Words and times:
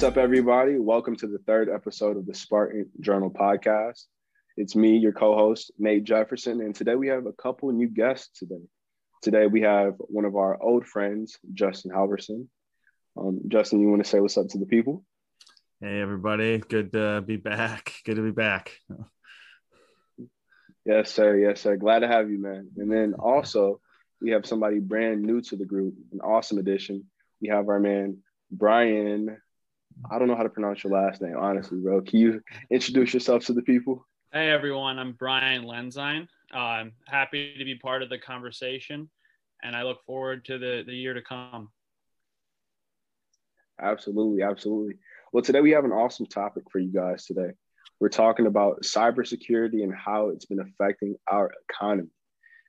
What's 0.00 0.16
up, 0.16 0.16
everybody? 0.16 0.78
Welcome 0.78 1.14
to 1.16 1.26
the 1.26 1.36
third 1.46 1.68
episode 1.68 2.16
of 2.16 2.24
the 2.24 2.32
Spartan 2.32 2.88
Journal 3.00 3.30
podcast. 3.30 4.04
It's 4.56 4.74
me, 4.74 4.96
your 4.96 5.12
co 5.12 5.34
host, 5.34 5.72
Nate 5.78 6.04
Jefferson, 6.04 6.62
and 6.62 6.74
today 6.74 6.94
we 6.94 7.08
have 7.08 7.26
a 7.26 7.34
couple 7.34 7.70
new 7.70 7.86
guests 7.86 8.38
today. 8.38 8.62
Today 9.20 9.46
we 9.46 9.60
have 9.60 9.96
one 9.98 10.24
of 10.24 10.36
our 10.36 10.56
old 10.62 10.86
friends, 10.86 11.36
Justin 11.52 11.90
Halverson. 11.90 12.48
Um, 13.14 13.42
Justin, 13.48 13.82
you 13.82 13.90
want 13.90 14.02
to 14.02 14.08
say 14.08 14.20
what's 14.20 14.38
up 14.38 14.48
to 14.48 14.58
the 14.58 14.64
people? 14.64 15.04
Hey, 15.82 16.00
everybody. 16.00 16.56
Good 16.56 16.92
to 16.92 17.20
be 17.20 17.36
back. 17.36 17.92
Good 18.06 18.16
to 18.16 18.22
be 18.22 18.30
back. 18.30 18.72
Yes, 20.86 21.12
sir. 21.12 21.36
Yes, 21.36 21.60
sir. 21.60 21.76
Glad 21.76 21.98
to 21.98 22.08
have 22.08 22.30
you, 22.30 22.40
man. 22.40 22.70
And 22.78 22.90
then 22.90 23.12
also, 23.18 23.82
we 24.18 24.30
have 24.30 24.46
somebody 24.46 24.78
brand 24.78 25.20
new 25.20 25.42
to 25.42 25.56
the 25.56 25.66
group, 25.66 25.92
an 26.10 26.22
awesome 26.22 26.56
addition. 26.56 27.04
We 27.42 27.48
have 27.48 27.68
our 27.68 27.78
man, 27.78 28.22
Brian. 28.50 29.36
I 30.08 30.18
don't 30.18 30.28
know 30.28 30.36
how 30.36 30.42
to 30.42 30.48
pronounce 30.48 30.82
your 30.82 30.92
last 30.92 31.20
name, 31.20 31.36
honestly, 31.36 31.78
bro. 31.78 32.00
Can 32.00 32.20
you 32.20 32.42
introduce 32.70 33.12
yourself 33.12 33.44
to 33.46 33.52
the 33.52 33.62
people? 33.62 34.06
Hey, 34.32 34.50
everyone. 34.50 34.98
I'm 34.98 35.12
Brian 35.12 35.64
Lenzine. 35.64 36.28
Uh, 36.54 36.58
I'm 36.58 36.92
happy 37.06 37.54
to 37.58 37.64
be 37.64 37.74
part 37.74 38.02
of 38.02 38.08
the 38.08 38.18
conversation, 38.18 39.10
and 39.62 39.76
I 39.76 39.82
look 39.82 40.04
forward 40.06 40.44
to 40.46 40.58
the, 40.58 40.84
the 40.86 40.94
year 40.94 41.14
to 41.14 41.22
come. 41.22 41.70
Absolutely. 43.80 44.42
Absolutely. 44.42 44.94
Well, 45.32 45.42
today 45.42 45.60
we 45.60 45.72
have 45.72 45.84
an 45.84 45.92
awesome 45.92 46.26
topic 46.26 46.64
for 46.70 46.78
you 46.78 46.92
guys 46.92 47.24
today. 47.26 47.50
We're 47.98 48.08
talking 48.08 48.46
about 48.46 48.82
cybersecurity 48.82 49.82
and 49.82 49.94
how 49.94 50.30
it's 50.30 50.46
been 50.46 50.60
affecting 50.60 51.16
our 51.30 51.50
economy. 51.68 52.08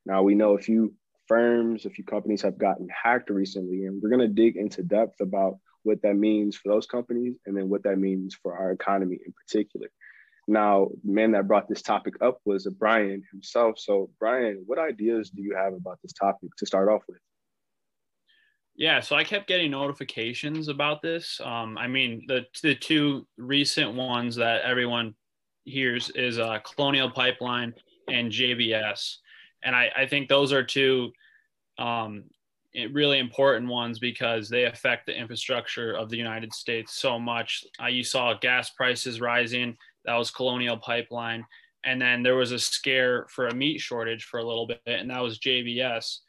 Now, 0.06 0.24
we 0.24 0.36
know 0.36 0.56
a 0.56 0.62
few 0.62 0.94
firms, 1.28 1.86
a 1.86 1.90
few 1.90 2.04
companies 2.04 2.42
have 2.42 2.58
gotten 2.58 2.88
hacked 2.90 3.30
recently, 3.30 3.86
and 3.86 4.02
we're 4.02 4.10
going 4.10 4.20
to 4.20 4.28
dig 4.28 4.58
into 4.58 4.84
depth 4.84 5.22
about 5.22 5.60
what 5.84 6.02
that 6.04 6.16
means 6.16 6.56
for 6.56 6.70
those 6.70 6.86
companies 6.86 7.36
and 7.46 7.56
then 7.56 7.70
what 7.70 7.84
that 7.84 7.98
means 7.98 8.36
for 8.42 8.56
our 8.56 8.72
economy 8.72 9.20
in 9.26 9.34
particular. 9.34 9.88
Now, 10.48 10.90
the 11.04 11.12
man 11.12 11.32
that 11.32 11.48
brought 11.48 11.70
this 11.70 11.82
topic 11.82 12.16
up 12.22 12.40
was 12.46 12.68
Brian 12.68 13.24
himself. 13.32 13.78
So, 13.80 14.10
Brian, 14.20 14.64
what 14.66 14.80
ideas 14.80 15.30
do 15.30 15.42
you 15.42 15.56
have 15.56 15.74
about 15.74 16.00
this 16.02 16.14
topic 16.14 16.50
to 16.58 16.66
start 16.66 16.90
off 16.90 17.04
with? 17.08 17.20
Yeah, 18.76 19.00
so 19.00 19.16
I 19.16 19.24
kept 19.24 19.48
getting 19.48 19.72
notifications 19.72 20.68
about 20.68 21.02
this. 21.02 21.40
Um, 21.44 21.78
I 21.78 21.88
mean, 21.88 22.24
the 22.28 22.46
the 22.64 22.74
two 22.74 23.28
recent 23.38 23.94
ones 23.94 24.36
that 24.38 24.62
everyone 24.62 25.14
hears 25.66 26.10
is 26.12 26.40
uh, 26.40 26.60
Colonial 26.60 27.12
Pipeline 27.12 27.74
and 28.10 28.32
JBS, 28.32 29.18
and 29.64 29.76
I, 29.76 29.92
I 29.96 30.06
think 30.08 30.30
those 30.30 30.52
are 30.52 30.64
two 30.64 31.12
um, 31.78 32.24
really 32.92 33.20
important 33.20 33.68
ones 33.70 34.00
because 34.00 34.50
they 34.50 34.66
affect 34.66 35.06
the 35.06 35.18
infrastructure 35.18 35.94
of 35.94 36.10
the 36.10 36.18
United 36.18 36.54
States 36.54 36.94
so 36.96 37.20
much. 37.20 37.64
Uh, 37.82 37.88
you 37.88 38.04
saw 38.04 38.34
gas 38.34 38.70
prices 38.70 39.22
rising. 39.22 39.78
That 40.06 40.16
was 40.16 40.32
Colonial 40.32 40.78
Pipeline, 40.78 41.46
and 41.84 42.02
then 42.02 42.24
there 42.24 42.36
was 42.36 42.52
a 42.52 42.60
scare 42.60 43.28
for 43.30 43.48
a 43.48 43.56
meat 43.56 43.80
shortage 43.80 44.24
for 44.24 44.40
a 44.40 44.46
little 44.46 44.68
bit, 44.68 44.82
and 44.86 45.10
that 45.10 45.22
was 45.22 45.40
JBS. 45.40 46.20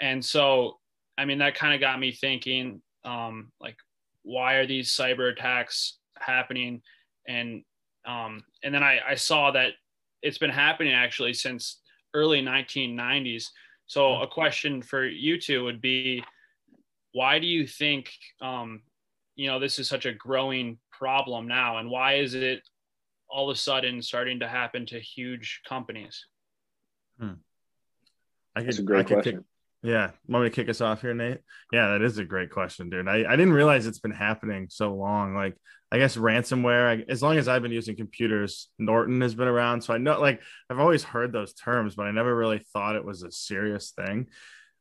And 0.00 0.24
so 0.24 0.78
I 1.18 1.24
mean, 1.24 1.38
that 1.38 1.54
kind 1.54 1.74
of 1.74 1.80
got 1.80 1.98
me 1.98 2.12
thinking, 2.12 2.82
um, 3.04 3.50
like, 3.60 3.76
why 4.22 4.54
are 4.54 4.66
these 4.66 4.90
cyber 4.90 5.32
attacks 5.32 5.98
happening? 6.18 6.82
And 7.26 7.62
um, 8.06 8.44
and 8.62 8.74
then 8.74 8.82
I, 8.82 9.00
I 9.08 9.14
saw 9.14 9.50
that 9.52 9.72
it's 10.22 10.38
been 10.38 10.50
happening 10.50 10.92
actually 10.92 11.32
since 11.32 11.80
early 12.14 12.40
1990s. 12.42 13.46
So 13.86 14.20
a 14.20 14.26
question 14.26 14.82
for 14.82 15.06
you 15.06 15.40
two 15.40 15.64
would 15.64 15.80
be, 15.80 16.24
why 17.12 17.38
do 17.38 17.46
you 17.46 17.66
think, 17.66 18.10
um, 18.40 18.82
you 19.36 19.46
know, 19.46 19.58
this 19.58 19.78
is 19.78 19.88
such 19.88 20.06
a 20.06 20.12
growing 20.12 20.78
problem 20.90 21.46
now, 21.46 21.78
and 21.78 21.90
why 21.90 22.14
is 22.14 22.34
it 22.34 22.62
all 23.28 23.50
of 23.50 23.54
a 23.54 23.58
sudden 23.58 24.02
starting 24.02 24.40
to 24.40 24.48
happen 24.48 24.86
to 24.86 25.00
huge 25.00 25.60
companies? 25.68 26.26
Hmm. 27.18 27.34
I 28.54 28.60
could, 28.60 28.68
That's 28.68 28.78
a 28.78 28.82
great 28.82 29.06
I 29.06 29.14
question. 29.14 29.44
Yeah. 29.82 30.10
Want 30.26 30.44
me 30.44 30.50
to 30.50 30.54
kick 30.54 30.68
us 30.68 30.80
off 30.80 31.00
here, 31.00 31.14
Nate? 31.14 31.38
Yeah, 31.72 31.92
that 31.92 32.02
is 32.02 32.18
a 32.18 32.24
great 32.24 32.50
question, 32.50 32.90
dude. 32.90 33.06
I, 33.06 33.24
I 33.30 33.36
didn't 33.36 33.52
realize 33.52 33.86
it's 33.86 34.00
been 34.00 34.10
happening 34.10 34.66
so 34.70 34.94
long. 34.94 35.34
Like, 35.34 35.56
I 35.92 35.98
guess 35.98 36.16
ransomware, 36.16 36.98
I, 36.98 37.04
as 37.08 37.22
long 37.22 37.36
as 37.36 37.46
I've 37.46 37.62
been 37.62 37.72
using 37.72 37.96
computers, 37.96 38.68
Norton 38.78 39.20
has 39.20 39.34
been 39.34 39.48
around. 39.48 39.82
So 39.82 39.94
I 39.94 39.98
know, 39.98 40.20
like, 40.20 40.40
I've 40.68 40.80
always 40.80 41.04
heard 41.04 41.32
those 41.32 41.54
terms, 41.54 41.94
but 41.94 42.06
I 42.06 42.10
never 42.10 42.34
really 42.34 42.64
thought 42.72 42.96
it 42.96 43.04
was 43.04 43.22
a 43.22 43.30
serious 43.30 43.92
thing. 43.92 44.26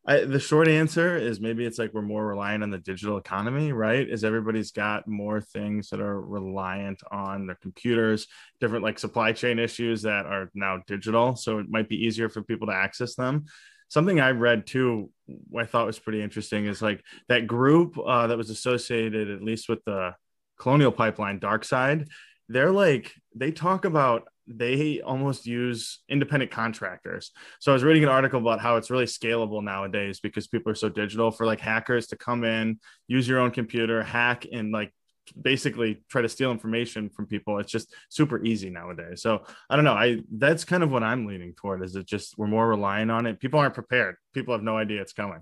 I, 0.07 0.19
the 0.19 0.39
short 0.39 0.67
answer 0.67 1.17
is 1.17 1.39
maybe 1.39 1.65
it's 1.65 1.79
like 1.79 1.93
we're 1.93 2.01
more 2.03 2.25
reliant 2.25 2.63
on 2.63 2.69
the 2.69 2.77
digital 2.77 3.17
economy, 3.17 3.71
right? 3.71 4.07
Is 4.07 4.23
everybody's 4.23 4.71
got 4.71 5.07
more 5.07 5.41
things 5.41 5.89
that 5.89 5.99
are 5.99 6.21
reliant 6.21 7.01
on 7.11 7.47
their 7.47 7.57
computers, 7.59 8.27
different 8.59 8.83
like 8.83 8.99
supply 8.99 9.31
chain 9.31 9.57
issues 9.57 10.03
that 10.03 10.25
are 10.25 10.51
now 10.53 10.81
digital. 10.85 11.35
So 11.35 11.57
it 11.59 11.69
might 11.69 11.89
be 11.89 12.05
easier 12.05 12.29
for 12.29 12.43
people 12.43 12.67
to 12.67 12.73
access 12.73 13.15
them 13.15 13.45
something 13.89 14.19
I 14.19 14.31
read 14.31 14.65
too, 14.65 15.09
I 15.57 15.65
thought 15.65 15.85
was 15.85 15.99
pretty 15.99 16.21
interesting 16.21 16.65
is 16.65 16.81
like 16.81 17.03
that 17.29 17.47
group 17.47 17.97
uh, 17.97 18.27
that 18.27 18.37
was 18.37 18.49
associated 18.49 19.29
at 19.29 19.43
least 19.43 19.69
with 19.69 19.83
the 19.85 20.13
Colonial 20.57 20.91
Pipeline 20.91 21.39
DarkSide. 21.39 22.07
They're 22.49 22.71
like 22.71 23.13
they 23.35 23.51
talk 23.51 23.85
about 23.85 24.27
they 24.47 25.01
almost 25.01 25.47
use 25.47 26.03
independent 26.07 26.51
contractors. 26.51 27.31
So 27.59 27.71
I 27.71 27.73
was 27.73 27.83
reading 27.83 28.03
an 28.03 28.09
article 28.09 28.39
about 28.39 28.59
how 28.59 28.77
it's 28.77 28.91
really 28.91 29.05
scalable 29.05 29.63
nowadays 29.63 30.19
because 30.19 30.47
people 30.47 30.71
are 30.71 30.75
so 30.75 30.87
digital 30.87 31.31
for 31.31 31.47
like 31.47 31.59
hackers 31.59 32.07
to 32.07 32.15
come 32.15 32.43
in, 32.43 32.79
use 33.07 33.27
your 33.27 33.39
own 33.39 33.49
computer, 33.49 34.03
hack 34.03 34.45
and 34.51 34.71
like 34.71 34.93
basically 35.41 36.03
try 36.07 36.21
to 36.21 36.29
steal 36.29 36.51
information 36.51 37.09
from 37.09 37.25
people. 37.25 37.57
It's 37.57 37.71
just 37.71 37.91
super 38.09 38.43
easy 38.45 38.69
nowadays. 38.69 39.23
So 39.23 39.43
i 39.69 39.75
don't 39.75 39.85
know. 39.85 39.93
I 39.93 40.21
that's 40.31 40.63
kind 40.63 40.83
of 40.83 40.91
what 40.91 41.03
i'm 41.03 41.25
leaning 41.25 41.53
toward 41.53 41.83
is 41.83 41.95
it 41.95 42.05
just 42.05 42.37
we're 42.37 42.47
more 42.47 42.67
relying 42.67 43.09
on 43.09 43.25
it. 43.25 43.39
People 43.39 43.59
aren't 43.59 43.73
prepared. 43.73 44.17
People 44.33 44.53
have 44.53 44.63
no 44.63 44.77
idea 44.77 45.01
it's 45.01 45.13
coming 45.13 45.41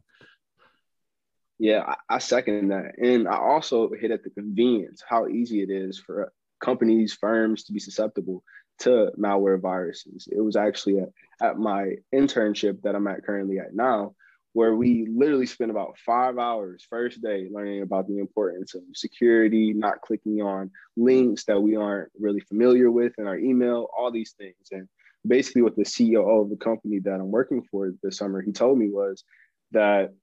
yeah 1.64 1.96
i, 2.10 2.16
I 2.16 2.18
second 2.20 2.68
that 2.70 2.98
and 2.98 3.28
i 3.28 3.38
also 3.38 3.90
hit 3.90 4.12
at 4.12 4.24
the 4.24 4.30
convenience 4.30 5.02
how 5.08 5.28
easy 5.28 5.62
it 5.62 5.70
is 5.70 5.98
for 5.98 6.32
companies 6.62 7.14
firms 7.14 7.64
to 7.64 7.74
be 7.74 7.80
susceptible 7.80 8.44
to 8.80 9.12
malware 9.18 9.62
viruses 9.62 10.28
it 10.30 10.42
was 10.42 10.58
actually 10.58 11.00
at, 11.00 11.10
at 11.42 11.58
my 11.58 11.94
internship 12.14 12.82
that 12.82 12.96
i'm 12.96 13.08
at 13.08 13.26
currently 13.26 13.60
at 13.60 13.74
now 13.74 14.14
where 14.52 14.76
we 14.76 15.08
literally 15.10 15.46
spent 15.46 15.72
about 15.72 15.98
five 16.06 16.38
hours 16.38 16.86
first 16.90 17.22
day 17.22 17.48
learning 17.50 17.82
about 17.82 18.08
the 18.08 18.20
importance 18.20 18.76
of 18.76 18.84
security, 18.94 19.74
not 19.74 20.00
clicking 20.02 20.44
on 20.44 20.70
links 20.96 21.46
that 21.46 21.60
we 21.60 21.76
aren't 21.76 22.12
really 22.20 22.40
familiar 22.42 22.92
with 22.92 23.14
in 23.18 23.26
our 23.26 23.38
email, 23.38 23.88
all 23.98 24.12
these 24.12 24.36
things. 24.38 24.68
And 24.72 24.88
basically, 25.26 25.64
what 25.64 25.76
the 25.76 25.84
CEO 25.84 26.40
of 26.40 26.52
the 26.52 26.56
company 26.56 27.00
that 27.00 27.16
I'm 27.16 27.32
working 27.32 27.64
for 27.72 27.94
this 28.04 28.18
summer, 28.18 28.44
he 28.44 28.52
told 28.52 28.78
me 28.78 28.90
was 28.92 29.24
that 29.72 30.14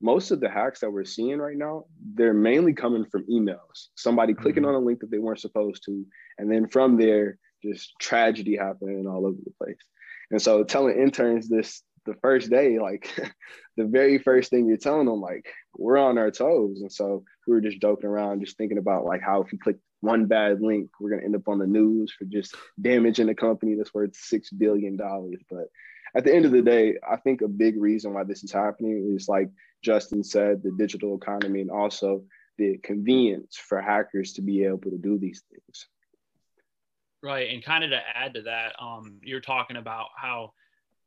most 0.00 0.30
of 0.30 0.40
the 0.40 0.48
hacks 0.48 0.80
that 0.80 0.90
we're 0.90 1.04
seeing 1.04 1.38
right 1.38 1.56
now, 1.56 1.84
they're 2.14 2.34
mainly 2.34 2.72
coming 2.72 3.04
from 3.04 3.26
emails. 3.26 3.88
Somebody 3.96 4.32
mm-hmm. 4.32 4.42
clicking 4.42 4.64
on 4.64 4.74
a 4.74 4.78
link 4.78 5.00
that 5.00 5.10
they 5.10 5.18
weren't 5.18 5.40
supposed 5.40 5.84
to, 5.86 6.04
and 6.38 6.50
then 6.50 6.68
from 6.68 6.96
there, 6.96 7.38
just 7.62 7.92
tragedy 8.00 8.56
happening 8.56 9.06
all 9.06 9.26
over 9.26 9.38
the 9.44 9.52
place. 9.62 9.76
And 10.30 10.40
so 10.40 10.64
telling 10.64 10.98
interns 10.98 11.48
this 11.48 11.82
the 12.06 12.14
first 12.22 12.50
day, 12.50 12.78
like 12.78 13.14
the 13.76 13.84
very 13.84 14.18
first 14.18 14.50
thing 14.50 14.66
you're 14.66 14.76
telling 14.76 15.06
them, 15.06 15.20
like 15.20 15.46
we're 15.76 15.98
on 15.98 16.18
our 16.18 16.30
toes. 16.30 16.80
And 16.80 16.92
so 16.92 17.24
we 17.46 17.54
were 17.54 17.60
just 17.60 17.80
joking 17.80 18.08
around, 18.08 18.44
just 18.44 18.56
thinking 18.56 18.78
about 18.78 19.04
like 19.04 19.22
how 19.22 19.42
if 19.42 19.52
you 19.52 19.58
click 19.58 19.76
one 20.00 20.26
bad 20.26 20.62
link, 20.62 20.90
we're 20.98 21.10
gonna 21.10 21.24
end 21.24 21.36
up 21.36 21.48
on 21.48 21.58
the 21.58 21.66
news 21.66 22.12
for 22.16 22.24
just 22.24 22.54
damaging 22.80 23.28
a 23.28 23.34
company 23.34 23.74
that's 23.74 23.92
worth 23.92 24.16
six 24.16 24.50
billion 24.50 24.96
dollars. 24.96 25.40
But 25.50 25.68
at 26.14 26.24
the 26.24 26.34
end 26.34 26.44
of 26.44 26.52
the 26.52 26.62
day, 26.62 26.96
I 27.08 27.16
think 27.16 27.42
a 27.42 27.48
big 27.48 27.80
reason 27.80 28.14
why 28.14 28.24
this 28.24 28.42
is 28.42 28.52
happening 28.52 29.14
is 29.14 29.28
like 29.28 29.50
Justin 29.82 30.22
said, 30.22 30.62
the 30.62 30.72
digital 30.72 31.16
economy 31.16 31.60
and 31.60 31.70
also 31.70 32.24
the 32.58 32.78
convenience 32.82 33.56
for 33.56 33.80
hackers 33.80 34.32
to 34.34 34.42
be 34.42 34.64
able 34.64 34.90
to 34.90 34.98
do 34.98 35.18
these 35.18 35.42
things. 35.50 35.86
Right. 37.22 37.50
And 37.50 37.64
kind 37.64 37.84
of 37.84 37.90
to 37.90 38.00
add 38.14 38.34
to 38.34 38.42
that, 38.42 38.74
um, 38.80 39.18
you're 39.22 39.40
talking 39.40 39.76
about 39.76 40.08
how 40.16 40.52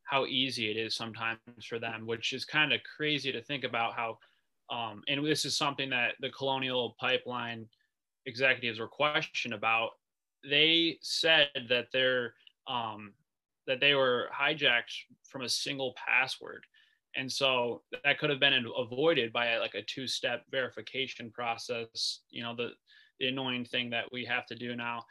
how 0.05 0.25
easy 0.25 0.69
it 0.69 0.77
is 0.77 0.95
sometimes 0.95 1.39
for 1.67 1.79
them, 1.79 2.05
which 2.05 2.33
is 2.33 2.45
kind 2.45 2.73
of 2.73 2.81
crazy 2.83 3.31
to 3.31 3.41
think 3.41 3.63
about 3.63 3.93
how, 3.95 4.17
um, 4.69 5.01
and 5.07 5.25
this 5.25 5.45
is 5.45 5.57
something 5.57 5.89
that 5.89 6.15
the 6.19 6.29
Colonial 6.29 6.95
Pipeline 6.99 7.65
executives 8.25 8.79
were 8.79 8.87
questioned 8.87 9.53
about. 9.53 9.91
They 10.47 10.97
said 11.01 11.49
that 11.69 11.87
they're 11.93 12.33
um, 12.67 13.13
that 13.65 13.79
they 13.79 13.93
were 13.93 14.29
hijacked 14.37 14.93
from 15.27 15.41
a 15.43 15.49
single 15.49 15.93
password, 15.95 16.65
and 17.15 17.31
so 17.31 17.81
that 18.03 18.19
could 18.19 18.29
have 18.29 18.39
been 18.39 18.65
avoided 18.77 19.31
by 19.31 19.57
like 19.57 19.75
a 19.75 19.81
two-step 19.83 20.43
verification 20.51 21.31
process. 21.31 22.19
You 22.29 22.43
know 22.43 22.55
the 22.55 22.71
the 23.19 23.27
annoying 23.27 23.65
thing 23.65 23.89
that 23.91 24.11
we 24.11 24.25
have 24.25 24.45
to 24.47 24.55
do 24.55 24.75
now. 24.75 25.03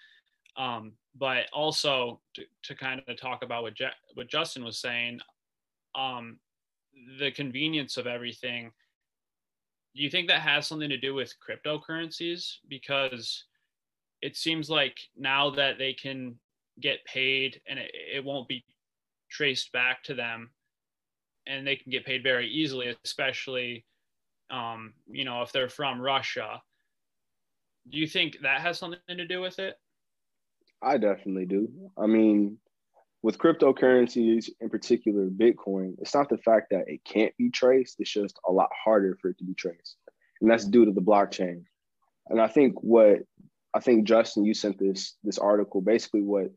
Um, 0.57 0.93
but 1.17 1.45
also 1.53 2.21
to, 2.35 2.43
to 2.65 2.75
kind 2.75 3.01
of 3.09 3.19
talk 3.19 3.43
about 3.43 3.63
what, 3.63 3.75
Je- 3.75 3.87
what 4.13 4.29
Justin 4.29 4.63
was 4.65 4.79
saying, 4.79 5.19
um, 5.95 6.37
the 7.19 7.31
convenience 7.31 7.97
of 7.97 8.07
everything 8.07 8.71
do 9.95 10.03
you 10.03 10.11
think 10.11 10.29
that 10.29 10.41
has 10.41 10.67
something 10.67 10.89
to 10.89 10.97
do 10.97 11.15
with 11.15 11.35
cryptocurrencies? 11.39 12.57
Because 12.69 13.45
it 14.23 14.37
seems 14.37 14.71
like 14.71 14.99
now 15.17 15.51
that 15.51 15.79
they 15.79 15.93
can 15.93 16.37
get 16.81 17.05
paid 17.05 17.61
and 17.67 17.79
it, 17.79 17.91
it 18.15 18.25
won't 18.25 18.49
be 18.49 18.65
traced 19.31 19.73
back 19.73 20.03
to 20.05 20.15
them 20.15 20.51
and 21.47 21.67
they 21.67 21.77
can 21.77 21.91
get 21.91 22.05
paid 22.05 22.23
very 22.23 22.49
easily, 22.49 22.95
especially, 23.05 23.85
um, 24.51 24.95
you 25.11 25.25
know, 25.25 25.43
if 25.43 25.53
they're 25.53 25.69
from 25.69 26.01
Russia. 26.01 26.63
Do 27.89 27.99
you 27.99 28.07
think 28.07 28.39
that 28.43 28.61
has 28.61 28.79
something 28.79 29.01
to 29.09 29.27
do 29.27 29.41
with 29.41 29.59
it? 29.59 29.75
I 30.83 30.99
definitely 30.99 31.47
do. 31.47 31.69
I 31.99 32.07
mean, 32.07 32.59
with 33.23 33.39
cryptocurrencies, 33.39 34.51
in 34.61 34.69
particular 34.69 35.27
Bitcoin, 35.27 35.95
it's 36.01 36.15
not 36.15 36.29
the 36.29 36.39
fact 36.39 36.69
that 36.71 36.85
it 36.89 37.05
can't 37.05 37.37
be 37.37 37.51
traced, 37.51 37.97
it's 38.01 38.11
just 38.11 38.39
a 38.49 38.53
lot 38.53 38.69
harder 38.85 39.17
for 39.21 39.31
it 39.31 39.39
to 39.39 39.45
be 39.45 39.55
traced. 39.55 39.97
And 40.41 40.51
that's 40.51 40.67
due 40.67 40.85
to 40.85 40.93
the 40.93 41.01
blockchain. 41.01 41.63
And 42.29 42.41
I 42.41 42.49
think 42.49 42.75
what 42.83 43.19
I 43.75 43.81
think 43.81 44.07
Justin, 44.07 44.45
you 44.45 44.55
sent 44.55 44.79
this 44.79 45.17
this 45.25 45.39
article. 45.39 45.81
Basically, 45.81 46.23
what 46.23 46.51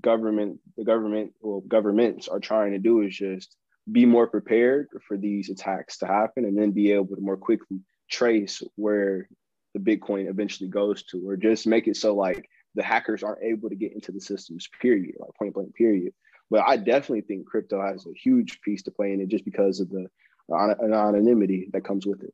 government, 0.00 0.58
the 0.76 0.84
government, 0.84 1.32
well, 1.40 1.60
governments 1.60 2.28
are 2.28 2.40
trying 2.40 2.72
to 2.72 2.78
do 2.78 3.02
is 3.02 3.16
just 3.16 3.56
be 3.90 4.04
more 4.04 4.26
prepared 4.26 4.88
for 5.06 5.16
these 5.16 5.50
attacks 5.50 5.98
to 5.98 6.06
happen, 6.06 6.44
and 6.44 6.58
then 6.58 6.72
be 6.72 6.92
able 6.92 7.14
to 7.14 7.20
more 7.20 7.36
quickly 7.36 7.78
trace 8.10 8.62
where 8.76 9.28
the 9.74 9.80
Bitcoin 9.80 10.28
eventually 10.28 10.68
goes 10.68 11.02
to, 11.04 11.28
or 11.28 11.36
just 11.36 11.66
make 11.66 11.86
it 11.86 11.96
so 11.96 12.14
like 12.14 12.48
the 12.74 12.82
hackers 12.82 13.22
aren't 13.22 13.42
able 13.42 13.68
to 13.68 13.74
get 13.74 13.92
into 13.92 14.12
the 14.12 14.20
systems, 14.20 14.68
period, 14.80 15.14
like 15.18 15.34
point 15.34 15.54
blank, 15.54 15.74
period. 15.74 16.12
But 16.50 16.64
I 16.66 16.76
definitely 16.76 17.22
think 17.22 17.46
crypto 17.46 17.80
has 17.80 18.06
a 18.06 18.12
huge 18.14 18.60
piece 18.60 18.82
to 18.84 18.90
play 18.90 19.12
in 19.12 19.20
it 19.20 19.28
just 19.28 19.44
because 19.44 19.80
of 19.80 19.88
the 19.88 20.06
uh, 20.52 20.74
anonymity 20.82 21.68
that 21.72 21.84
comes 21.84 22.06
with 22.06 22.22
it. 22.22 22.32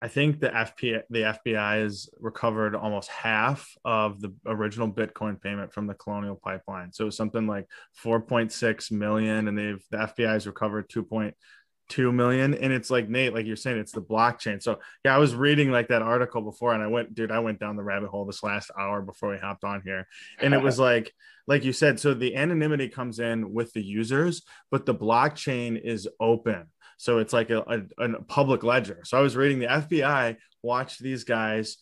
I 0.00 0.08
think 0.08 0.38
the 0.38 0.48
FP 0.48 1.02
the 1.10 1.22
FBI 1.22 1.82
has 1.82 2.08
recovered 2.20 2.76
almost 2.76 3.08
half 3.08 3.74
of 3.84 4.20
the 4.20 4.32
original 4.46 4.90
Bitcoin 4.90 5.40
payment 5.40 5.72
from 5.72 5.86
the 5.86 5.94
Colonial 5.94 6.36
Pipeline. 6.36 6.92
So 6.92 7.04
it 7.04 7.06
was 7.06 7.16
something 7.16 7.46
like 7.48 7.66
4.6 8.04 8.92
million, 8.92 9.48
and 9.48 9.58
they've 9.58 9.84
the 9.90 9.98
FBI 9.98 10.28
has 10.28 10.46
recovered 10.46 10.88
2.2 10.88 12.14
million. 12.14 12.54
and 12.54 12.72
it's 12.72 12.90
like 12.90 13.08
nate 13.08 13.34
like 13.34 13.46
you're 13.46 13.56
saying 13.56 13.78
it's 13.78 13.92
the 13.92 14.02
blockchain 14.02 14.62
so 14.62 14.78
yeah 15.06 15.14
i 15.14 15.18
was 15.18 15.34
reading 15.34 15.70
like 15.70 15.88
that 15.88 16.02
article 16.02 16.42
before 16.42 16.74
and 16.74 16.82
i 16.82 16.86
went 16.86 17.14
dude 17.14 17.32
i 17.32 17.38
went 17.38 17.58
down 17.58 17.76
the 17.76 17.82
rabbit 17.82 18.10
hole 18.10 18.26
this 18.26 18.42
last 18.42 18.70
hour 18.78 19.00
before 19.00 19.30
we 19.30 19.38
hopped 19.38 19.64
on 19.64 19.80
here 19.82 20.06
and 20.38 20.52
it 20.52 20.60
was 20.60 20.78
like 20.90 21.14
like 21.46 21.64
you 21.64 21.72
said 21.72 21.98
so 21.98 22.12
the 22.12 22.36
anonymity 22.36 22.88
comes 22.88 23.20
in 23.20 23.54
with 23.54 23.72
the 23.72 23.82
users 23.82 24.42
but 24.70 24.84
the 24.84 24.94
blockchain 24.94 25.80
is 25.82 26.06
open 26.20 26.66
so 26.98 27.18
it's 27.18 27.32
like 27.32 27.48
a, 27.48 27.86
a, 27.98 28.04
a 28.04 28.22
public 28.24 28.62
ledger. 28.62 29.00
So 29.04 29.16
i 29.16 29.20
was 29.22 29.36
reading 29.36 29.58
the 29.58 29.66
fbi 29.66 30.36
watched 30.62 31.00
these 31.00 31.24
guys 31.24 31.78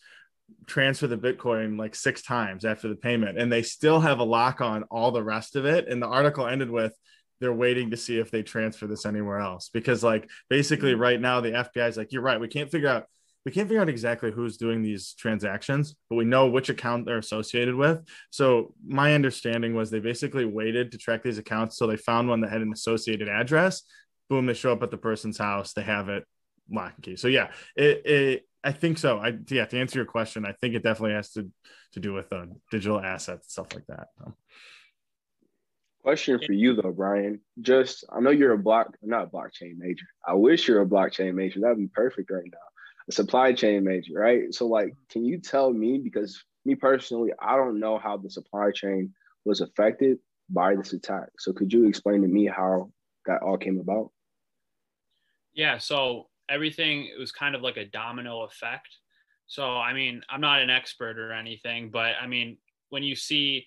transfer 0.65 1.07
the 1.07 1.17
bitcoin 1.17 1.77
like 1.77 1.95
six 1.95 2.21
times 2.21 2.63
after 2.63 2.87
the 2.87 2.95
payment 2.95 3.37
and 3.37 3.51
they 3.51 3.61
still 3.61 3.99
have 3.99 4.19
a 4.19 4.23
lock 4.23 4.61
on 4.61 4.83
all 4.83 5.11
the 5.11 5.23
rest 5.23 5.55
of 5.55 5.65
it. 5.65 5.87
And 5.87 6.01
the 6.01 6.07
article 6.07 6.47
ended 6.47 6.69
with 6.69 6.93
they're 7.39 7.53
waiting 7.53 7.91
to 7.91 7.97
see 7.97 8.17
if 8.17 8.31
they 8.31 8.41
transfer 8.41 8.87
this 8.87 9.05
anywhere 9.05 9.39
else. 9.39 9.69
Because 9.71 10.03
like 10.03 10.29
basically 10.49 10.93
mm-hmm. 10.93 11.01
right 11.01 11.21
now 11.21 11.41
the 11.41 11.51
FBI 11.51 11.89
is 11.89 11.97
like 11.97 12.11
you're 12.11 12.21
right. 12.21 12.39
We 12.39 12.47
can't 12.47 12.71
figure 12.71 12.89
out 12.89 13.05
we 13.45 13.51
can't 13.51 13.67
figure 13.67 13.81
out 13.81 13.89
exactly 13.89 14.31
who's 14.31 14.57
doing 14.57 14.81
these 14.81 15.13
transactions 15.13 15.95
but 16.09 16.17
we 16.17 16.25
know 16.25 16.47
which 16.47 16.67
account 16.69 17.05
they're 17.05 17.17
associated 17.17 17.75
with. 17.75 17.99
So 18.29 18.73
my 18.85 19.13
understanding 19.13 19.75
was 19.75 19.89
they 19.89 19.99
basically 19.99 20.45
waited 20.45 20.91
to 20.91 20.97
track 20.97 21.23
these 21.23 21.37
accounts 21.37 21.77
so 21.77 21.87
they 21.87 21.97
found 21.97 22.29
one 22.29 22.41
that 22.41 22.51
had 22.51 22.61
an 22.61 22.73
associated 22.73 23.29
address 23.29 23.83
boom 24.29 24.45
they 24.45 24.53
show 24.53 24.71
up 24.71 24.83
at 24.83 24.91
the 24.91 24.97
person's 24.97 25.37
house 25.37 25.73
they 25.73 25.81
have 25.81 26.09
it 26.09 26.25
lock 26.69 26.93
and 26.95 27.03
key 27.03 27.15
so 27.15 27.27
yeah 27.27 27.49
it, 27.75 28.05
it 28.05 28.47
I 28.67 28.73
think 28.73 28.97
so. 28.97 29.17
I 29.17 29.33
yeah. 29.49 29.65
To 29.65 29.79
answer 29.79 29.99
your 29.99 30.05
question, 30.05 30.45
I 30.45 30.51
think 30.51 30.75
it 30.75 30.83
definitely 30.83 31.13
has 31.13 31.31
to 31.33 31.49
to 31.93 31.99
do 32.01 32.11
with 32.11 32.33
uh, 32.33 32.47
digital 32.69 32.99
assets 32.99 33.53
stuff 33.53 33.67
like 33.73 33.85
that. 33.87 34.07
Question 36.03 36.39
for 36.45 36.51
you 36.51 36.73
though, 36.73 36.91
Brian. 36.91 37.39
Just 37.61 38.03
I 38.11 38.19
know 38.19 38.29
you're 38.29 38.51
a 38.51 38.57
block, 38.57 38.97
not 39.01 39.23
a 39.23 39.27
blockchain 39.27 39.77
major. 39.77 40.05
I 40.27 40.33
wish 40.33 40.67
you're 40.67 40.81
a 40.81 40.85
blockchain 40.85 41.33
major. 41.33 41.61
That'd 41.61 41.77
be 41.77 41.87
perfect 41.87 42.29
right 42.29 42.43
now. 42.51 42.57
A 43.07 43.11
supply 43.13 43.53
chain 43.53 43.85
major, 43.85 44.13
right? 44.15 44.53
So 44.53 44.67
like, 44.67 44.93
can 45.09 45.23
you 45.23 45.39
tell 45.39 45.71
me 45.71 45.99
because 45.99 46.43
me 46.65 46.75
personally, 46.75 47.31
I 47.39 47.55
don't 47.55 47.79
know 47.79 47.97
how 47.97 48.17
the 48.17 48.29
supply 48.29 48.71
chain 48.71 49.13
was 49.45 49.61
affected 49.61 50.17
by 50.49 50.75
this 50.75 50.91
attack. 50.91 51.29
So 51.39 51.53
could 51.53 51.71
you 51.71 51.87
explain 51.87 52.21
to 52.21 52.27
me 52.27 52.47
how 52.47 52.91
that 53.27 53.43
all 53.43 53.57
came 53.57 53.79
about? 53.79 54.11
Yeah, 55.57 55.79
so 55.79 56.27
everything 56.49 57.09
was 57.19 57.31
kind 57.31 57.55
of 57.55 57.61
like 57.61 57.77
a 57.77 57.85
domino 57.85 58.43
effect. 58.43 58.99
So 59.47 59.77
I 59.77 59.91
mean, 59.91 60.21
I'm 60.29 60.39
not 60.39 60.61
an 60.61 60.69
expert 60.69 61.17
or 61.17 61.33
anything, 61.33 61.89
but 61.89 62.13
I 62.21 62.27
mean, 62.27 62.57
when 62.89 63.03
you 63.03 63.15
see 63.15 63.65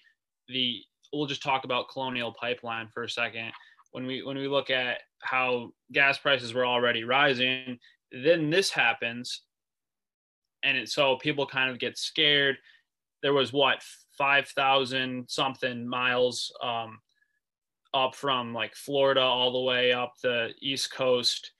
the 0.48 0.82
we'll 1.12 1.26
just 1.26 1.42
talk 1.42 1.64
about 1.64 1.88
Colonial 1.90 2.32
Pipeline 2.32 2.88
for 2.94 3.02
a 3.02 3.10
second. 3.10 3.52
When 3.90 4.06
we 4.06 4.22
when 4.22 4.38
we 4.38 4.46
look 4.46 4.70
at 4.70 4.98
how 5.18 5.72
gas 5.92 6.16
prices 6.16 6.54
were 6.54 6.64
already 6.64 7.02
rising, 7.02 7.78
then 8.12 8.50
this 8.50 8.70
happens, 8.70 9.42
and 10.62 10.78
it, 10.78 10.88
so 10.88 11.16
people 11.16 11.44
kind 11.44 11.70
of 11.70 11.80
get 11.80 11.98
scared. 11.98 12.56
There 13.20 13.32
was 13.32 13.52
what 13.52 13.82
five 14.16 14.46
thousand 14.48 15.28
something 15.28 15.88
miles 15.88 16.52
um, 16.62 17.00
up 17.92 18.14
from 18.14 18.54
like 18.54 18.76
Florida 18.76 19.22
all 19.22 19.52
the 19.52 19.60
way 19.60 19.92
up 19.92 20.12
the 20.22 20.50
East 20.60 20.92
Coast 20.92 21.50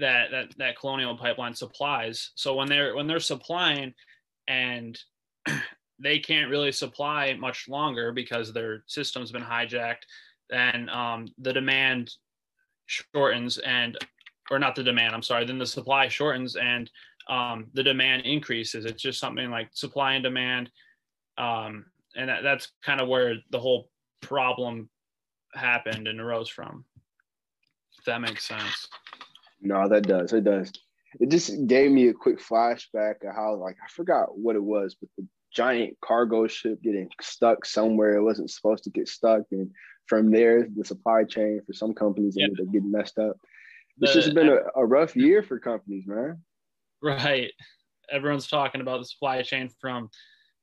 that 0.00 0.30
that 0.30 0.54
that 0.58 0.78
Colonial 0.78 1.16
Pipeline 1.16 1.54
supplies. 1.54 2.30
So 2.34 2.54
when 2.54 2.68
they're 2.68 2.94
when 2.94 3.06
they're 3.06 3.20
supplying 3.20 3.94
and 4.46 4.98
they 5.98 6.18
can't 6.18 6.50
really 6.50 6.72
supply 6.72 7.34
much 7.38 7.68
longer 7.68 8.12
because 8.12 8.52
their 8.52 8.84
system's 8.86 9.32
been 9.32 9.42
hijacked 9.42 10.04
and 10.50 10.88
um, 10.90 11.28
the 11.38 11.52
demand 11.52 12.12
shortens 12.86 13.58
and 13.58 13.98
or 14.50 14.58
not 14.58 14.74
the 14.74 14.82
demand 14.82 15.14
i'm 15.14 15.22
sorry 15.22 15.44
then 15.44 15.58
the 15.58 15.66
supply 15.66 16.08
shortens 16.08 16.56
and 16.56 16.90
um, 17.28 17.66
the 17.74 17.82
demand 17.82 18.22
increases 18.24 18.86
it's 18.86 19.02
just 19.02 19.20
something 19.20 19.50
like 19.50 19.68
supply 19.72 20.14
and 20.14 20.24
demand 20.24 20.70
um, 21.36 21.84
and 22.16 22.28
that, 22.28 22.42
that's 22.42 22.72
kind 22.82 23.00
of 23.00 23.08
where 23.08 23.34
the 23.50 23.60
whole 23.60 23.90
problem 24.22 24.88
happened 25.54 26.08
and 26.08 26.20
arose 26.20 26.48
from 26.48 26.84
if 27.98 28.04
that 28.04 28.20
makes 28.20 28.46
sense 28.46 28.88
no 29.60 29.88
that 29.88 30.06
does. 30.06 30.32
It 30.32 30.44
does. 30.44 30.72
It 31.20 31.30
just 31.30 31.66
gave 31.66 31.90
me 31.90 32.08
a 32.08 32.14
quick 32.14 32.38
flashback 32.38 33.26
of 33.26 33.34
how 33.34 33.54
like 33.54 33.76
i 33.82 33.88
forgot 33.90 34.36
what 34.36 34.56
it 34.56 34.62
was 34.62 34.94
but 35.00 35.08
the 35.16 35.26
giant 35.52 35.96
cargo 36.00 36.46
ship 36.46 36.80
getting 36.82 37.08
stuck 37.20 37.64
somewhere. 37.64 38.16
It 38.16 38.22
wasn't 38.22 38.50
supposed 38.50 38.84
to 38.84 38.90
get 38.90 39.08
stuck. 39.08 39.42
And 39.50 39.70
from 40.06 40.30
there 40.30 40.66
the 40.74 40.84
supply 40.84 41.24
chain 41.24 41.60
for 41.66 41.72
some 41.72 41.94
companies 41.94 42.34
yeah. 42.36 42.44
ended 42.44 42.66
up 42.66 42.72
getting 42.72 42.90
messed 42.90 43.18
up. 43.18 43.36
This 43.98 44.14
has 44.14 44.30
been 44.30 44.48
a, 44.48 44.58
a 44.76 44.86
rough 44.86 45.16
year 45.16 45.42
for 45.42 45.58
companies 45.58 46.04
man. 46.06 46.42
Right. 47.02 47.52
Everyone's 48.10 48.46
talking 48.46 48.80
about 48.80 49.00
the 49.00 49.06
supply 49.06 49.42
chain 49.42 49.70
from 49.80 50.10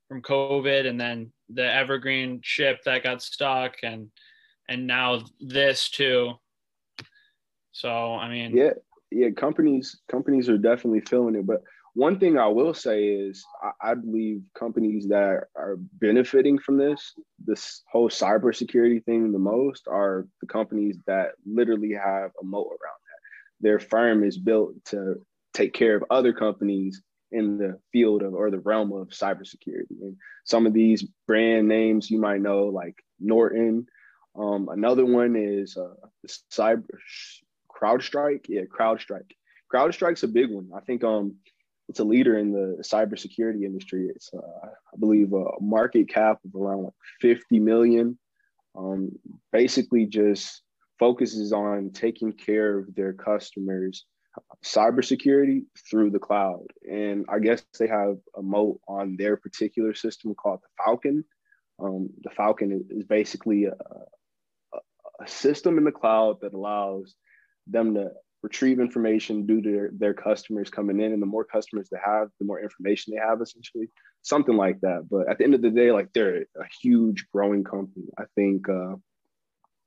from 0.08 0.22
covid 0.22 0.88
and 0.88 1.02
then 1.02 1.32
the 1.50 1.66
evergreen 1.66 2.40
ship 2.44 2.80
that 2.86 3.04
got 3.04 3.22
stuck 3.22 3.78
and 3.84 4.10
and 4.70 4.88
now 4.88 5.22
this 5.40 5.90
too. 5.90 6.34
So 7.72 8.16
i 8.16 8.30
mean 8.30 8.56
yeah 8.56 8.72
yeah 9.12 9.30
companies 9.30 10.02
companies 10.10 10.50
are 10.50 10.58
definitely 10.58 11.02
feeling 11.02 11.36
it 11.36 11.46
but 11.46 11.62
one 11.96 12.20
thing 12.20 12.38
I 12.38 12.48
will 12.48 12.74
say 12.74 13.06
is 13.06 13.46
I, 13.64 13.92
I, 13.92 13.94
believe 13.94 14.42
companies 14.54 15.08
that 15.08 15.46
are 15.56 15.78
benefiting 15.94 16.60
from 16.60 16.78
this, 16.78 17.14
this 17.44 17.84
whole 17.90 18.10
cybersecurity 18.10 19.04
thing 19.06 19.32
the 19.32 19.40
most 19.40 19.88
are 19.88 20.28
the 20.42 20.48
companies 20.48 20.98
that 21.08 21.30
literally 21.46 21.94
have 21.94 22.32
a 22.42 22.44
moat 22.44 22.68
around 22.68 23.00
that. 23.00 23.62
Their 23.62 23.80
firm 23.80 24.26
is 24.26 24.38
built 24.38 24.74
to 24.88 25.26
take 25.54 25.74
care 25.74 25.96
of 25.96 26.04
other 26.10 26.34
companies 26.34 27.02
in 27.32 27.58
the 27.58 27.80
field 27.94 28.24
of 28.24 28.34
or 28.34 28.52
the 28.52 28.60
realm 28.60 28.92
of 28.92 29.08
cybersecurity. 29.08 30.02
And 30.02 30.18
some 30.44 30.66
of 30.66 30.74
these 30.74 31.08
brand 31.28 31.70
names 31.70 32.12
you 32.12 32.20
might 32.20 32.42
know, 32.42 32.66
like 32.66 32.96
Norton. 33.22 33.88
Um, 34.38 34.68
another 34.70 35.06
one 35.06 35.38
is 35.38 35.78
uh, 35.78 35.94
Cyber 36.52 36.84
CrowdStrike. 37.76 38.46
Yeah, 38.48 38.62
CrowdStrike. 38.64 39.32
CrowdStrike's 39.74 40.24
a 40.24 40.28
big 40.28 40.52
one. 40.52 40.70
I 40.76 40.82
think 40.82 41.04
um, 41.04 41.36
it's 41.90 42.00
a 42.00 42.04
leader 42.04 42.38
in 42.38 42.52
the 42.52 42.82
cybersecurity 42.82 43.64
industry. 43.64 44.08
It's, 44.14 44.32
uh, 44.34 44.68
I 44.68 44.98
believe, 45.00 45.34
a 45.34 45.46
market 45.62 46.10
cap 46.10 46.40
of 46.46 46.60
around 46.60 46.84
like 46.84 46.94
50 47.22 47.60
million. 47.60 48.18
Um, 48.78 49.12
basically, 49.52 50.06
just 50.06 50.62
focuses 51.00 51.54
on 51.54 51.92
taking 51.92 52.34
care 52.34 52.80
of 52.80 52.96
their 52.96 53.14
customers' 53.14 54.06
cybersecurity 54.64 55.64
through 55.90 56.12
the 56.12 56.20
cloud. 56.20 56.66
And 56.90 57.26
I 57.30 57.40
guess 57.40 57.64
they 57.80 57.88
have 57.88 58.18
a 58.38 58.42
moat 58.42 58.80
on 58.88 59.16
their 59.18 59.38
particular 59.38 59.94
system 59.94 60.34
called 60.36 60.62
the 60.62 60.84
Falcon. 60.84 61.24
Um, 61.80 62.10
the 62.24 62.30
Falcon 62.32 62.86
is 62.90 63.04
basically 63.04 63.66
a, 63.66 63.74
a, 63.74 64.80
a 65.24 65.28
system 65.28 65.78
in 65.78 65.84
the 65.84 65.92
cloud 65.92 66.42
that 66.42 66.54
allows 66.54 67.16
them 67.68 67.94
to 67.96 68.12
retrieve 68.42 68.80
information 68.80 69.46
due 69.46 69.62
to 69.62 69.72
their, 69.72 69.90
their 69.94 70.14
customers 70.14 70.70
coming 70.70 71.00
in. 71.00 71.14
And 71.14 71.22
the 71.22 71.28
more 71.28 71.44
customers 71.44 71.90
they 71.90 71.98
have, 72.04 72.30
the 72.40 72.46
more 72.46 72.62
information 72.62 73.14
they 73.14 73.20
have, 73.20 73.42
essentially, 73.42 73.90
something 74.22 74.56
like 74.56 74.80
that. 74.82 75.08
But 75.10 75.30
at 75.30 75.38
the 75.38 75.44
end 75.44 75.56
of 75.56 75.62
the 75.62 75.72
day, 75.72 75.92
like 75.92 76.14
they're 76.14 76.46
a 76.60 76.68
huge 76.82 77.28
growing 77.34 77.64
company. 77.64 78.06
I 78.18 78.24
think 78.36 78.70
uh, 78.70 78.96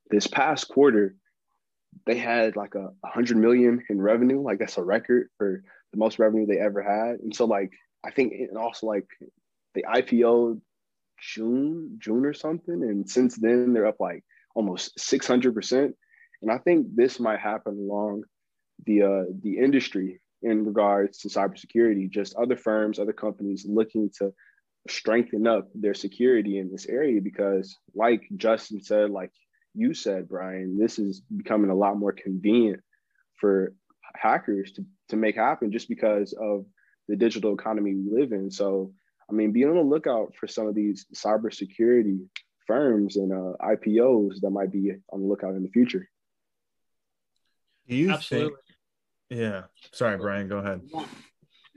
this 0.09 0.27
past 0.27 0.67
quarter, 0.67 1.15
they 2.05 2.17
had 2.17 2.55
like 2.55 2.75
a 2.75 2.89
hundred 3.05 3.37
million 3.37 3.83
in 3.89 4.01
revenue. 4.01 4.41
Like 4.41 4.59
that's 4.59 4.77
a 4.77 4.83
record 4.83 5.29
for 5.37 5.63
the 5.91 5.97
most 5.97 6.19
revenue 6.19 6.45
they 6.45 6.59
ever 6.59 6.81
had. 6.83 7.19
And 7.19 7.35
so 7.35 7.45
like 7.45 7.71
I 8.05 8.11
think 8.11 8.33
and 8.33 8.57
also 8.57 8.87
like 8.87 9.07
the 9.73 9.83
IPO 9.83 10.61
June, 11.19 11.97
June 11.99 12.25
or 12.25 12.33
something. 12.33 12.83
And 12.83 13.09
since 13.09 13.35
then 13.35 13.73
they're 13.73 13.87
up 13.87 13.99
like 13.99 14.23
almost 14.55 14.97
600%. 14.97 15.93
And 16.41 16.51
I 16.51 16.57
think 16.57 16.95
this 16.95 17.19
might 17.19 17.39
happen 17.39 17.77
along 17.77 18.23
the 18.85 19.03
uh, 19.03 19.23
the 19.41 19.57
industry 19.57 20.21
in 20.41 20.65
regards 20.65 21.19
to 21.19 21.29
cybersecurity. 21.29 22.09
Just 22.09 22.35
other 22.35 22.55
firms, 22.55 22.99
other 22.99 23.13
companies 23.13 23.65
looking 23.67 24.09
to 24.19 24.33
strengthen 24.87 25.47
up 25.47 25.67
their 25.75 25.93
security 25.93 26.57
in 26.57 26.71
this 26.71 26.85
area 26.87 27.21
because, 27.21 27.77
like 27.93 28.23
Justin 28.37 28.81
said, 28.81 29.09
like 29.09 29.31
you 29.73 29.93
said, 29.93 30.29
Brian, 30.29 30.77
this 30.77 30.97
is 30.99 31.21
becoming 31.35 31.69
a 31.69 31.75
lot 31.75 31.97
more 31.97 32.13
convenient 32.13 32.81
for 33.35 33.73
hackers 34.15 34.71
to, 34.73 34.85
to 35.09 35.15
make 35.15 35.35
happen 35.35 35.71
just 35.71 35.89
because 35.89 36.33
of 36.33 36.65
the 37.07 37.15
digital 37.15 37.53
economy 37.53 37.95
we 37.95 38.19
live 38.19 38.31
in. 38.31 38.49
So, 38.49 38.93
I 39.29 39.33
mean, 39.33 39.51
be 39.51 39.65
on 39.65 39.75
the 39.75 39.81
lookout 39.81 40.35
for 40.35 40.47
some 40.47 40.67
of 40.67 40.75
these 40.75 41.05
cybersecurity 41.13 42.19
firms 42.65 43.15
and 43.17 43.31
uh, 43.31 43.57
IPOs 43.61 44.41
that 44.41 44.51
might 44.51 44.71
be 44.71 44.91
on 45.11 45.21
the 45.21 45.27
lookout 45.27 45.55
in 45.55 45.63
the 45.63 45.69
future. 45.69 46.07
Do 47.89 47.95
you 47.95 48.11
Absolutely. 48.11 48.55
think? 49.29 49.41
Yeah. 49.41 49.63
Sorry, 49.91 50.17
Brian. 50.17 50.47
Go 50.47 50.59
ahead. 50.59 50.81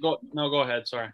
Go. 0.00 0.18
No, 0.32 0.50
go 0.50 0.60
ahead. 0.60 0.86
Sorry. 0.86 1.08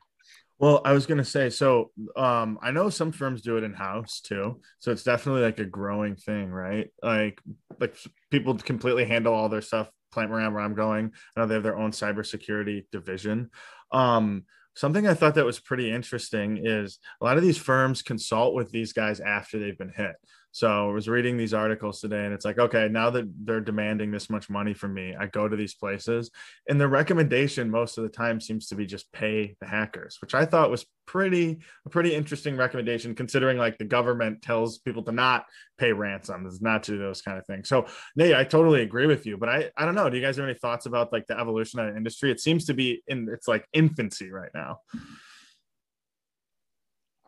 Well, 0.59 0.83
I 0.85 0.93
was 0.93 1.07
gonna 1.07 1.25
say, 1.25 1.51
so 1.51 1.93
um, 2.17 2.59
I 2.61 2.73
know 2.73 2.91
some 2.91 3.13
firms 3.13 3.43
do 3.43 3.57
it 3.59 3.65
in 3.65 3.75
house 3.75 4.21
too, 4.21 4.61
so 4.81 4.91
it's 4.91 5.05
definitely 5.05 5.43
like 5.43 5.61
a 5.61 5.65
growing 5.65 6.17
thing, 6.17 6.51
right? 6.51 6.89
Like, 7.01 7.41
like 7.79 7.97
people 8.33 8.57
completely 8.57 9.05
handle 9.05 9.35
all 9.35 9.49
their 9.49 9.63
stuff. 9.63 9.89
Plante 10.11 10.31
Moran 10.31 10.55
where 10.55 10.63
I'm 10.63 10.75
going. 10.75 11.13
I 11.37 11.41
know 11.41 11.47
they 11.47 11.55
have 11.55 11.63
their 11.63 11.79
own 11.79 11.93
cybersecurity 11.93 12.87
division. 12.91 13.51
Um, 13.93 14.45
something 14.75 15.07
I 15.07 15.15
thought 15.15 15.35
that 15.35 15.45
was 15.45 15.61
pretty 15.61 15.93
interesting 15.93 16.61
is 16.65 16.99
a 17.21 17.25
lot 17.25 17.37
of 17.37 17.43
these 17.43 17.59
firms 17.59 18.03
consult 18.03 18.55
with 18.55 18.71
these 18.71 18.93
guys 18.93 19.21
after 19.21 19.59
they've 19.59 19.79
been 19.79 19.93
hit. 19.95 20.17
So 20.51 20.91
I 20.91 20.93
was 20.93 21.09
reading 21.09 21.37
these 21.37 21.55
articles 21.55 22.01
today, 22.01 22.25
and 22.25 22.33
it's 22.33 22.45
like, 22.45 22.59
okay, 22.59 22.89
now 22.89 23.11
that 23.11 23.27
they're 23.45 23.61
demanding 23.61 24.11
this 24.11 24.31
much 24.31 24.49
money 24.49 24.75
from 24.75 24.95
me, 24.95 25.15
I 25.19 25.27
go 25.27 25.47
to 25.47 25.57
these 25.57 25.75
places, 25.75 26.31
and 26.69 26.81
the 26.81 26.89
recommendation 26.89 27.71
most 27.71 27.99
of 27.99 28.05
the 28.05 28.11
time 28.11 28.41
seems 28.41 28.67
to 28.69 28.75
be 28.75 28.87
just 28.87 29.13
pay 29.13 29.57
the 29.61 29.67
hackers, 29.67 30.19
which 30.21 30.35
I 30.35 30.47
thought 30.47 30.71
was 30.71 30.87
pretty 31.07 31.59
a 31.87 31.91
pretty 31.91 32.15
interesting 32.15 32.57
recommendation, 32.57 33.15
considering 33.15 33.59
like 33.59 33.79
the 33.79 33.85
government 33.85 34.43
tells 34.43 34.79
people 34.79 35.03
to 35.05 35.13
not 35.13 35.47
pay 35.79 35.93
ransoms, 35.93 36.61
not 36.61 36.83
to 36.85 36.93
do 36.93 36.99
those 36.99 37.23
kind 37.23 37.39
of 37.39 37.47
things. 37.47 37.69
So, 37.69 37.87
Nate, 38.17 38.35
I 38.35 38.45
totally 38.45 38.83
agree 38.83 39.07
with 39.07 39.27
you, 39.27 39.37
but 39.37 39.49
I 39.49 39.71
I 39.77 39.85
don't 39.85 39.95
know. 39.95 40.09
Do 40.09 40.17
you 40.17 40.23
guys 40.23 40.37
have 40.37 40.45
any 40.45 40.59
thoughts 40.59 40.87
about 40.87 41.13
like 41.13 41.27
the 41.27 41.39
evolution 41.39 41.81
of 41.81 41.91
the 41.91 41.97
industry? 41.97 42.31
It 42.31 42.41
seems 42.41 42.65
to 42.67 42.75
be 42.75 43.03
in 43.07 43.29
its 43.29 43.49
like 43.49 43.67
infancy 43.73 44.31
right 44.31 44.51
now. 44.55 44.81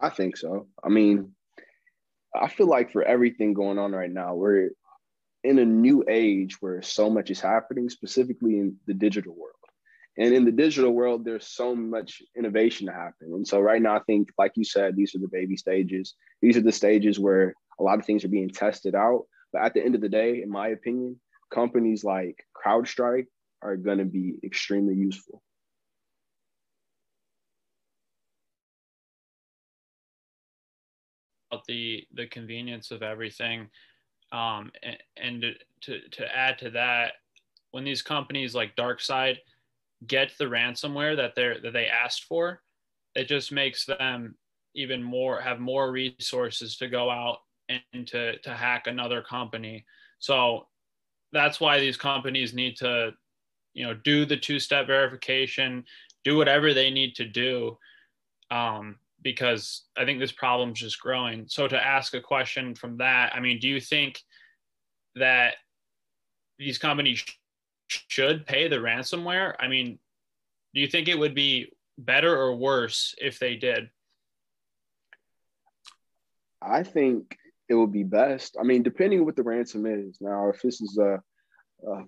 I 0.01 0.09
think 0.09 0.37
so. 0.37 0.67
I 0.83 0.89
mean, 0.89 1.35
I 2.35 2.49
feel 2.49 2.67
like 2.67 2.93
for 2.93 3.03
everything 3.03 3.55
going 3.55 3.79
on 3.79 3.93
right 3.93 4.11
now, 4.11 4.35
we're 4.35 4.71
in 5.43 5.59
a 5.59 5.65
new 5.65 6.05
age 6.09 6.57
where 6.61 6.83
so 6.83 7.11
much 7.11 7.31
is 7.31 7.41
happening, 7.41 7.89
specifically 7.89 8.59
in 8.59 8.77
the 8.87 8.95
digital 8.95 9.35
world. 9.35 9.55
And 10.19 10.35
in 10.35 10.45
the 10.45 10.53
digital 10.53 10.93
world, 10.93 11.25
there's 11.25 11.47
so 11.47 11.75
much 11.75 12.21
innovation 12.37 12.87
to 12.87 12.93
happen. 12.93 13.33
And 13.33 13.47
so 13.47 13.61
right 13.61 13.81
now, 13.81 13.97
I 13.97 14.01
think, 14.01 14.29
like 14.37 14.53
you 14.55 14.65
said, 14.65 14.97
these 14.97 15.15
are 15.15 15.19
the 15.19 15.29
baby 15.29 15.57
stages. 15.57 16.15
These 16.43 16.57
are 16.57 16.63
the 16.63 16.73
stages 16.73 17.19
where 17.19 17.55
a 17.79 17.83
lot 17.83 17.99
of 17.99 18.05
things 18.05 18.25
are 18.25 18.29
being 18.29 18.51
tested 18.51 18.95
out. 18.95 19.25
But 19.53 19.63
at 19.63 19.75
the 19.75 19.83
end 19.83 19.95
of 19.95 20.01
the 20.01 20.09
day, 20.09 20.43
in 20.43 20.51
my 20.51 20.69
opinion, 20.69 21.19
companies 21.53 22.05
like 22.05 22.37
CrowdStrike 22.55 23.27
are 23.63 23.77
going 23.77 23.99
to 23.99 24.05
be 24.05 24.35
extremely 24.45 24.95
useful. 24.95 25.43
About 31.51 31.65
the 31.67 32.07
the 32.15 32.27
convenience 32.27 32.91
of 32.91 33.03
everything. 33.03 33.69
Um, 34.33 34.71
and, 34.83 34.99
and 35.17 35.45
to, 35.83 36.09
to 36.09 36.37
add 36.37 36.57
to 36.59 36.71
that 36.71 37.15
when 37.73 37.83
these 37.83 38.03
companies 38.03 38.55
like 38.55 38.77
darkside 38.77 39.39
get 40.07 40.31
the 40.39 40.45
ransomware 40.45 41.17
that 41.17 41.35
they're 41.35 41.61
that 41.61 41.73
they 41.73 41.89
asked 41.89 42.25
for 42.25 42.63
it 43.15 43.29
just 43.29 43.53
makes 43.53 43.85
them 43.87 44.35
even 44.75 45.03
more 45.03 45.41
have 45.41 45.59
more 45.59 45.91
resources 45.91 46.77
to 46.77 46.89
go 46.89 47.11
out 47.11 47.39
and 47.69 48.07
to 48.07 48.39
to 48.39 48.51
hack 48.51 48.87
another 48.87 49.23
company. 49.23 49.85
So 50.19 50.67
that's 51.33 51.61
why 51.61 51.81
these 51.81 51.97
companies 51.97 52.55
need 52.55 52.77
to 52.77 53.13
you 53.75 53.85
know 53.85 53.95
do 53.95 54.25
the 54.25 54.37
two 54.37 54.59
step 54.61 54.87
verification 54.87 55.85
do 56.23 56.37
whatever 56.37 56.75
they 56.75 56.91
need 56.91 57.15
to 57.17 57.25
do. 57.25 57.79
Um, 58.51 58.97
because 59.23 59.85
I 59.97 60.05
think 60.05 60.19
this 60.19 60.33
problem's 60.33 60.81
just 60.81 61.01
growing. 61.01 61.47
So 61.49 61.69
to 61.69 61.87
ask 61.87 62.15
a 62.15 62.21
question 62.21 62.75
from 62.75 62.99
that, 62.99 63.35
I 63.35 63.41
mean, 63.41 63.59
do 63.59 63.69
you 63.69 63.81
think 63.81 64.21
that 65.17 65.55
these 66.59 66.79
companies 66.79 67.25
should 67.89 68.47
pay 68.47 68.69
the 68.69 68.77
ransomware? 68.77 69.55
I 69.59 69.69
mean, 69.69 69.99
do 70.75 70.81
you 70.81 70.87
think 70.87 71.09
it 71.09 71.19
would 71.19 71.35
be 71.35 71.73
better 71.99 72.35
or 72.35 72.57
worse 72.57 73.15
if 73.19 73.39
they 73.39 73.57
did? 73.57 73.91
I 76.63 76.83
think 76.83 77.37
it 77.69 77.75
would 77.75 77.93
be 77.93 78.05
best. 78.05 78.57
I 78.59 78.63
mean, 78.63 78.83
depending 78.83 79.25
what 79.25 79.37
the 79.37 79.43
ransom 79.43 79.87
is. 79.87 80.19
Now, 80.21 80.49
if 80.49 80.61
this 80.63 80.81
is 80.81 80.99
a, 80.99 81.21
a 81.87 82.05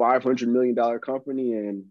$500 0.00 0.46
million 0.46 0.76
company 1.00 1.54
and 1.54 1.84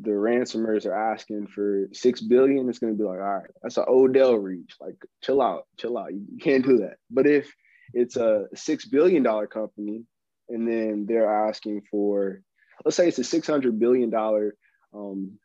the 0.00 0.10
ransomers 0.10 0.86
are 0.86 1.12
asking 1.12 1.48
for 1.48 1.88
six 1.92 2.20
billion, 2.20 2.68
it's 2.68 2.78
gonna 2.78 2.94
be 2.94 3.04
like, 3.04 3.18
all 3.18 3.38
right, 3.38 3.50
that's 3.62 3.76
an 3.76 3.84
Odell 3.88 4.36
reach. 4.36 4.74
Like, 4.80 4.96
chill 5.22 5.42
out, 5.42 5.66
chill 5.78 5.98
out. 5.98 6.12
You 6.12 6.38
can't 6.40 6.64
do 6.64 6.78
that. 6.78 6.96
But 7.10 7.26
if 7.26 7.52
it's 7.92 8.16
a 8.16 8.46
six 8.54 8.86
billion 8.86 9.22
dollar 9.22 9.46
company, 9.46 10.04
and 10.48 10.66
then 10.66 11.06
they're 11.06 11.48
asking 11.48 11.82
for, 11.90 12.42
let's 12.84 12.96
say 12.96 13.08
it's 13.08 13.18
a 13.18 13.24
six 13.24 13.46
hundred 13.46 13.78
billion 13.78 14.10
dollar 14.10 14.54
um, 14.94 15.38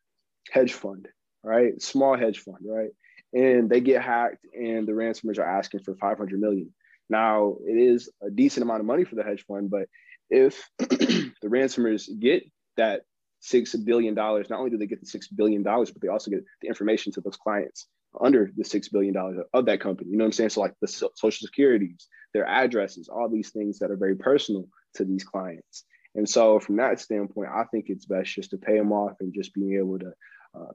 hedge 0.52 0.74
fund, 0.74 1.08
right? 1.44 1.82
Small 1.82 2.18
hedge 2.18 2.40
fund, 2.40 2.60
right? 2.66 2.92
And 3.34 3.70
they 3.70 3.82
get 3.82 4.02
hacked, 4.02 4.46
and 4.54 4.88
the 4.88 4.94
ransomers 4.94 5.38
are 5.38 5.58
asking 5.58 5.82
for 5.82 5.96
five 5.96 6.18
hundred 6.18 6.40
million. 6.40 6.74
Now, 7.10 7.58
it 7.66 7.78
is 7.78 8.10
a 8.22 8.30
decent 8.30 8.64
amount 8.64 8.82
of 8.82 8.86
money 8.86 9.06
for 9.06 9.16
the 9.16 9.24
hedge 9.24 9.46
fund, 9.48 9.70
but 9.70 9.88
if 10.30 10.70
the 10.80 11.32
ransomers 11.46 12.08
get 12.20 12.44
that 12.76 13.02
six 13.40 13.76
billion 13.76 14.14
dollars. 14.14 14.50
Not 14.50 14.60
only 14.60 14.72
do 14.72 14.78
they 14.78 14.88
get 14.88 15.00
the 15.00 15.06
six 15.06 15.28
billion 15.28 15.64
dollars, 15.64 15.92
but 15.92 16.02
they 16.02 16.08
also 16.08 16.32
get 16.32 16.44
the 16.62 16.68
information 16.68 17.12
to 17.14 17.22
those 17.22 17.38
clients 17.38 17.88
under 18.20 18.52
the 18.56 18.64
six 18.64 18.90
billion 18.90 19.14
dollars 19.14 19.40
of 19.54 19.66
that 19.66 19.82
company. 19.82 20.10
You 20.10 20.18
know 20.18 20.24
what 20.24 20.30
I'm 20.30 20.34
saying? 20.34 20.50
So 20.50 20.62
like 20.62 20.74
the 20.82 20.88
social 20.88 21.46
securities, 21.46 22.08
their 22.34 22.46
addresses, 22.46 23.10
all 23.10 23.30
these 23.30 23.52
things 23.52 23.80
that 23.80 23.92
are 23.92 23.98
very 23.98 24.16
personal 24.16 24.68
to 24.96 25.06
these 25.06 25.24
clients. 25.24 25.84
And 26.16 26.28
so 26.28 26.60
from 26.60 26.78
that 26.78 27.00
standpoint, 27.00 27.50
I 27.54 27.66
think 27.66 27.86
it's 27.90 28.06
best 28.06 28.34
just 28.34 28.52
to 28.52 28.58
pay 28.58 28.78
them 28.78 28.92
off 28.92 29.18
and 29.20 29.34
just 29.34 29.54
being 29.54 29.78
able 29.78 30.00
to 30.00 30.14
uh, 30.56 30.72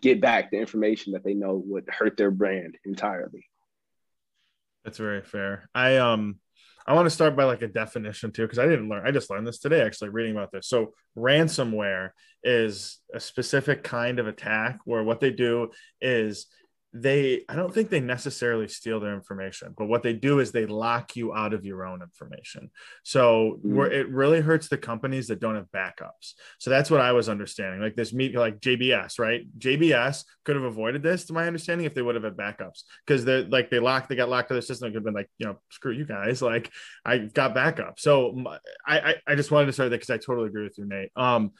get 0.00 0.20
back 0.20 0.50
the 0.50 0.58
information 0.58 1.12
that 1.12 1.24
they 1.24 1.34
know 1.34 1.62
would 1.66 1.88
hurt 1.88 2.16
their 2.16 2.30
brand 2.30 2.76
entirely. 2.84 3.46
That's 4.84 4.98
very 4.98 5.22
fair. 5.22 5.68
I 5.74 5.98
um 5.98 6.40
I 6.86 6.94
want 6.94 7.06
to 7.06 7.10
start 7.10 7.36
by 7.36 7.44
like 7.44 7.62
a 7.62 7.68
definition 7.68 8.32
too, 8.32 8.42
because 8.42 8.58
I 8.58 8.66
didn't 8.66 8.88
learn. 8.88 9.06
I 9.06 9.10
just 9.10 9.30
learned 9.30 9.46
this 9.46 9.58
today, 9.58 9.82
actually, 9.82 10.10
reading 10.10 10.32
about 10.32 10.52
this. 10.52 10.68
So, 10.68 10.94
ransomware 11.16 12.10
is 12.42 12.98
a 13.14 13.20
specific 13.20 13.82
kind 13.82 14.18
of 14.18 14.26
attack 14.26 14.78
where 14.84 15.02
what 15.02 15.20
they 15.20 15.30
do 15.30 15.70
is 16.00 16.46
they 16.92 17.44
i 17.48 17.54
don't 17.54 17.72
think 17.72 17.88
they 17.88 18.00
necessarily 18.00 18.66
steal 18.66 18.98
their 18.98 19.14
information 19.14 19.72
but 19.76 19.86
what 19.86 20.02
they 20.02 20.12
do 20.12 20.40
is 20.40 20.50
they 20.50 20.66
lock 20.66 21.14
you 21.14 21.32
out 21.34 21.54
of 21.54 21.64
your 21.64 21.86
own 21.86 22.02
information. 22.02 22.70
So 23.02 23.58
mm. 23.64 23.74
where 23.74 23.90
it 23.90 24.08
really 24.08 24.40
hurts 24.40 24.68
the 24.68 24.76
companies 24.76 25.28
that 25.28 25.40
don't 25.40 25.54
have 25.54 25.70
backups. 25.70 26.34
So 26.58 26.70
that's 26.70 26.90
what 26.90 27.00
i 27.00 27.12
was 27.12 27.28
understanding 27.28 27.80
like 27.80 27.96
this 27.96 28.12
meet 28.12 28.34
like 28.34 28.60
jbs 28.60 29.18
right? 29.18 29.42
Jbs 29.58 30.24
could 30.44 30.56
have 30.56 30.64
avoided 30.64 31.02
this 31.02 31.24
to 31.26 31.32
my 31.32 31.46
understanding 31.46 31.86
if 31.86 31.94
they 31.94 32.02
would 32.02 32.14
have 32.14 32.24
had 32.24 32.36
backups 32.36 32.82
because 33.06 33.24
they're 33.24 33.42
like 33.42 33.70
they 33.70 33.78
locked 33.78 34.08
they 34.08 34.16
got 34.16 34.28
locked 34.28 34.48
to 34.48 34.54
the 34.54 34.62
system 34.62 34.88
it 34.88 34.90
could 34.90 34.96
have 34.96 35.04
been 35.04 35.14
like 35.14 35.30
you 35.38 35.46
know 35.46 35.56
screw 35.70 35.92
you 35.92 36.04
guys 36.04 36.42
like 36.52 36.70
i 37.04 37.18
got 37.18 37.54
backup. 37.54 38.00
So 38.00 38.42
i 38.86 38.98
i, 38.98 39.14
I 39.28 39.34
just 39.34 39.50
wanted 39.50 39.66
to 39.66 39.72
start 39.72 39.90
that 39.90 40.00
because 40.00 40.10
i 40.10 40.18
totally 40.18 40.48
agree 40.48 40.64
with 40.64 40.78
you 40.78 40.86
nate. 40.86 41.10
Um 41.16 41.52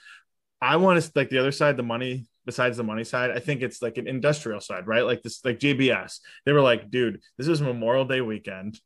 I 0.62 0.76
want 0.76 1.02
to 1.02 1.10
like 1.14 1.30
the 1.30 1.38
other 1.38 1.52
side, 1.52 1.78
the 1.78 1.82
money 1.82 2.26
besides 2.46 2.76
the 2.76 2.84
money 2.84 3.04
side, 3.04 3.30
I 3.30 3.38
think 3.38 3.62
it's 3.62 3.82
like 3.82 3.98
an 3.98 4.06
industrial 4.06 4.60
side, 4.60 4.86
right? 4.86 5.04
Like 5.04 5.22
this, 5.22 5.44
like 5.44 5.58
JBS. 5.58 6.18
They 6.44 6.52
were 6.52 6.60
like, 6.62 6.90
dude, 6.90 7.20
this 7.38 7.48
is 7.48 7.60
Memorial 7.60 8.04
Day 8.04 8.20
weekend. 8.20 8.80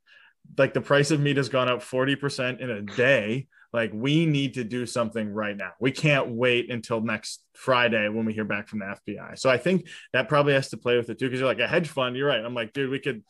like 0.59 0.75
the 0.75 0.81
price 0.81 1.11
of 1.11 1.21
meat 1.21 1.37
has 1.37 1.49
gone 1.49 1.69
up 1.69 1.81
40% 1.81 2.61
in 2.61 2.71
a 2.71 2.83
day 2.83 3.47
like 3.73 3.91
we 3.93 4.25
need 4.25 4.55
to 4.55 4.65
do 4.65 4.87
something 4.87 5.29
right 5.33 5.57
now 5.57 5.73
we 5.81 5.91
can't 5.91 6.29
wait 6.29 6.71
until 6.71 7.01
next 7.01 7.43
friday 7.55 8.09
when 8.09 8.25
we 8.25 8.33
hear 8.33 8.45
back 8.45 8.69
from 8.69 8.79
the 8.79 8.85
fbi 8.85 9.39
so 9.39 9.51
i 9.51 9.59
think 9.59 9.89
that 10.13 10.29
probably 10.29 10.53
has 10.55 10.69
to 10.69 10.77
play 10.77 10.97
with 10.97 11.11
it 11.11 11.19
too 11.19 11.27
because 11.27 11.41
you're 11.41 11.49
like 11.49 11.59
a 11.61 11.67
hedge 11.67 11.89
fund 11.89 12.17
you're 12.17 12.29
right 12.29 12.45
i'm 12.45 12.55
like 12.55 12.73
dude 12.73 12.91
we 12.91 13.01
could 13.01 13.23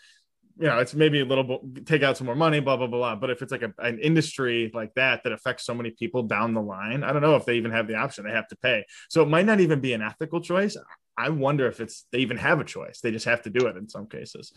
you 0.58 0.66
know, 0.66 0.78
it's 0.78 0.94
maybe 0.94 1.20
a 1.20 1.24
little 1.24 1.62
take 1.84 2.02
out 2.02 2.16
some 2.16 2.26
more 2.26 2.36
money, 2.36 2.60
blah 2.60 2.76
blah 2.76 2.86
blah 2.86 2.98
blah. 2.98 3.16
But 3.16 3.30
if 3.30 3.42
it's 3.42 3.50
like 3.50 3.62
a, 3.62 3.72
an 3.78 3.98
industry 3.98 4.70
like 4.72 4.94
that 4.94 5.22
that 5.24 5.32
affects 5.32 5.64
so 5.64 5.74
many 5.74 5.90
people 5.90 6.22
down 6.22 6.54
the 6.54 6.62
line, 6.62 7.02
I 7.02 7.12
don't 7.12 7.22
know 7.22 7.36
if 7.36 7.44
they 7.44 7.56
even 7.56 7.72
have 7.72 7.88
the 7.88 7.96
option. 7.96 8.24
They 8.24 8.32
have 8.32 8.48
to 8.48 8.56
pay, 8.56 8.84
so 9.08 9.22
it 9.22 9.28
might 9.28 9.46
not 9.46 9.60
even 9.60 9.80
be 9.80 9.92
an 9.92 10.02
ethical 10.02 10.40
choice. 10.40 10.76
I 11.16 11.30
wonder 11.30 11.66
if 11.66 11.80
it's 11.80 12.06
they 12.12 12.18
even 12.18 12.36
have 12.36 12.60
a 12.60 12.64
choice. 12.64 13.00
They 13.00 13.10
just 13.10 13.26
have 13.26 13.42
to 13.42 13.50
do 13.50 13.66
it 13.66 13.76
in 13.76 13.88
some 13.88 14.06
cases. 14.06 14.52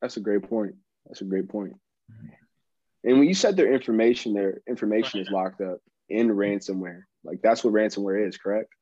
That's 0.00 0.16
a 0.16 0.20
great 0.20 0.42
point. 0.42 0.74
That's 1.06 1.20
a 1.20 1.24
great 1.24 1.48
point. 1.48 1.74
And 3.04 3.18
when 3.18 3.28
you 3.28 3.34
said 3.34 3.56
their 3.56 3.72
information, 3.72 4.34
their 4.34 4.60
information 4.68 5.20
is 5.20 5.30
locked 5.30 5.60
up 5.60 5.78
in 6.08 6.28
ransomware. 6.28 7.02
Like 7.24 7.40
that's 7.42 7.64
what 7.64 7.74
ransomware 7.74 8.26
is, 8.26 8.36
correct? 8.36 8.72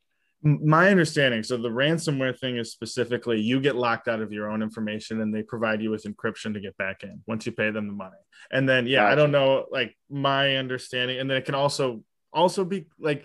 My 0.43 0.89
understanding 0.89 1.43
so 1.43 1.57
the 1.57 1.69
ransomware 1.69 2.39
thing 2.39 2.59
is 2.59 2.71
specifically 2.71 3.41
you 3.41 3.61
get 3.61 3.75
locked 3.75 4.07
out 4.07 4.21
of 4.21 4.33
your 4.33 4.49
own 4.49 4.63
information 4.63 5.21
and 5.21 5.35
they 5.35 5.43
provide 5.43 5.83
you 5.83 5.91
with 5.91 6.05
encryption 6.05 6.55
to 6.55 6.61
get 6.61 6.77
back 6.77 7.03
in 7.03 7.21
once 7.27 7.45
you 7.45 7.51
pay 7.51 7.71
them 7.71 7.89
the 7.89 7.93
money. 7.93 8.17
And 8.53 8.69
then 8.69 8.87
yeah 8.87 9.01
gotcha. 9.01 9.13
i 9.13 9.15
don't 9.17 9.33
know 9.33 9.67
like 9.71 9.97
my 10.09 10.57
understanding 10.57 11.19
and 11.19 11.29
then 11.29 11.37
it 11.37 11.45
can 11.45 11.57
also 11.57 12.05
also 12.33 12.65
be 12.65 12.87
like 13.01 13.25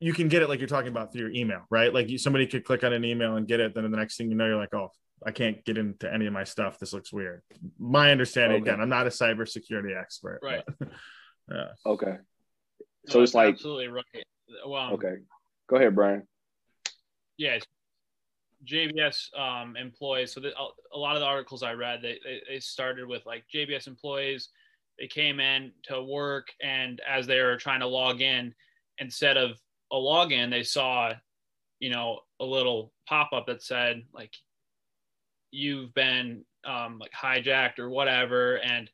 you 0.00 0.14
can 0.14 0.28
get 0.28 0.42
it 0.42 0.48
like 0.48 0.58
you're 0.58 0.68
talking 0.68 0.88
about 0.88 1.12
through 1.12 1.22
your 1.22 1.32
email 1.32 1.62
right? 1.70 1.92
Like 1.92 2.08
you, 2.08 2.18
somebody 2.18 2.46
could 2.46 2.64
click 2.64 2.82
on 2.82 2.92
an 2.92 3.04
email 3.04 3.36
and 3.36 3.46
get 3.46 3.60
it 3.60 3.74
then 3.74 3.90
the 3.90 3.96
next 3.96 4.16
thing 4.16 4.30
you 4.30 4.36
know 4.36 4.46
you're 4.46 4.56
like 4.56 4.74
oh 4.74 4.90
i 5.24 5.30
can't 5.30 5.62
get 5.66 5.76
into 5.76 6.12
any 6.12 6.26
of 6.26 6.32
my 6.32 6.44
stuff. 6.44 6.78
This 6.78 6.94
looks 6.94 7.12
weird. 7.12 7.42
My 7.78 8.10
understanding 8.10 8.62
okay. 8.62 8.70
again 8.70 8.80
i'm 8.80 8.88
not 8.88 9.06
a 9.06 9.10
cybersecurity 9.10 10.00
expert 10.00 10.40
right. 10.42 10.64
but, 10.78 10.88
yeah. 11.52 11.66
Okay. 11.84 12.16
So 13.08 13.18
no, 13.18 13.22
it's 13.22 13.34
like 13.34 13.52
absolutely 13.52 13.88
right. 13.88 14.24
Well 14.66 14.94
okay 14.94 15.16
Go 15.72 15.78
ahead, 15.78 15.94
Brian. 15.94 16.28
Yes. 17.38 17.62
JBS 18.70 19.34
um, 19.38 19.74
employees. 19.74 20.34
So 20.34 20.40
the, 20.40 20.52
a 20.92 20.98
lot 20.98 21.16
of 21.16 21.20
the 21.20 21.26
articles 21.26 21.62
I 21.62 21.72
read, 21.72 22.00
they, 22.02 22.18
they, 22.22 22.42
they 22.46 22.58
started 22.60 23.08
with 23.08 23.24
like 23.24 23.44
JBS 23.52 23.86
employees. 23.86 24.50
They 24.98 25.06
came 25.06 25.40
in 25.40 25.72
to 25.84 26.02
work, 26.02 26.48
and 26.62 27.00
as 27.08 27.26
they 27.26 27.40
were 27.40 27.56
trying 27.56 27.80
to 27.80 27.86
log 27.86 28.20
in, 28.20 28.54
instead 28.98 29.38
of 29.38 29.52
a 29.90 29.96
login, 29.96 30.50
they 30.50 30.62
saw, 30.62 31.14
you 31.80 31.88
know, 31.88 32.20
a 32.38 32.44
little 32.44 32.92
pop 33.08 33.32
up 33.32 33.46
that 33.46 33.62
said 33.62 34.02
like, 34.12 34.34
"You've 35.52 35.94
been 35.94 36.44
um, 36.66 36.98
like 36.98 37.12
hijacked 37.12 37.78
or 37.78 37.88
whatever," 37.88 38.56
and 38.56 38.90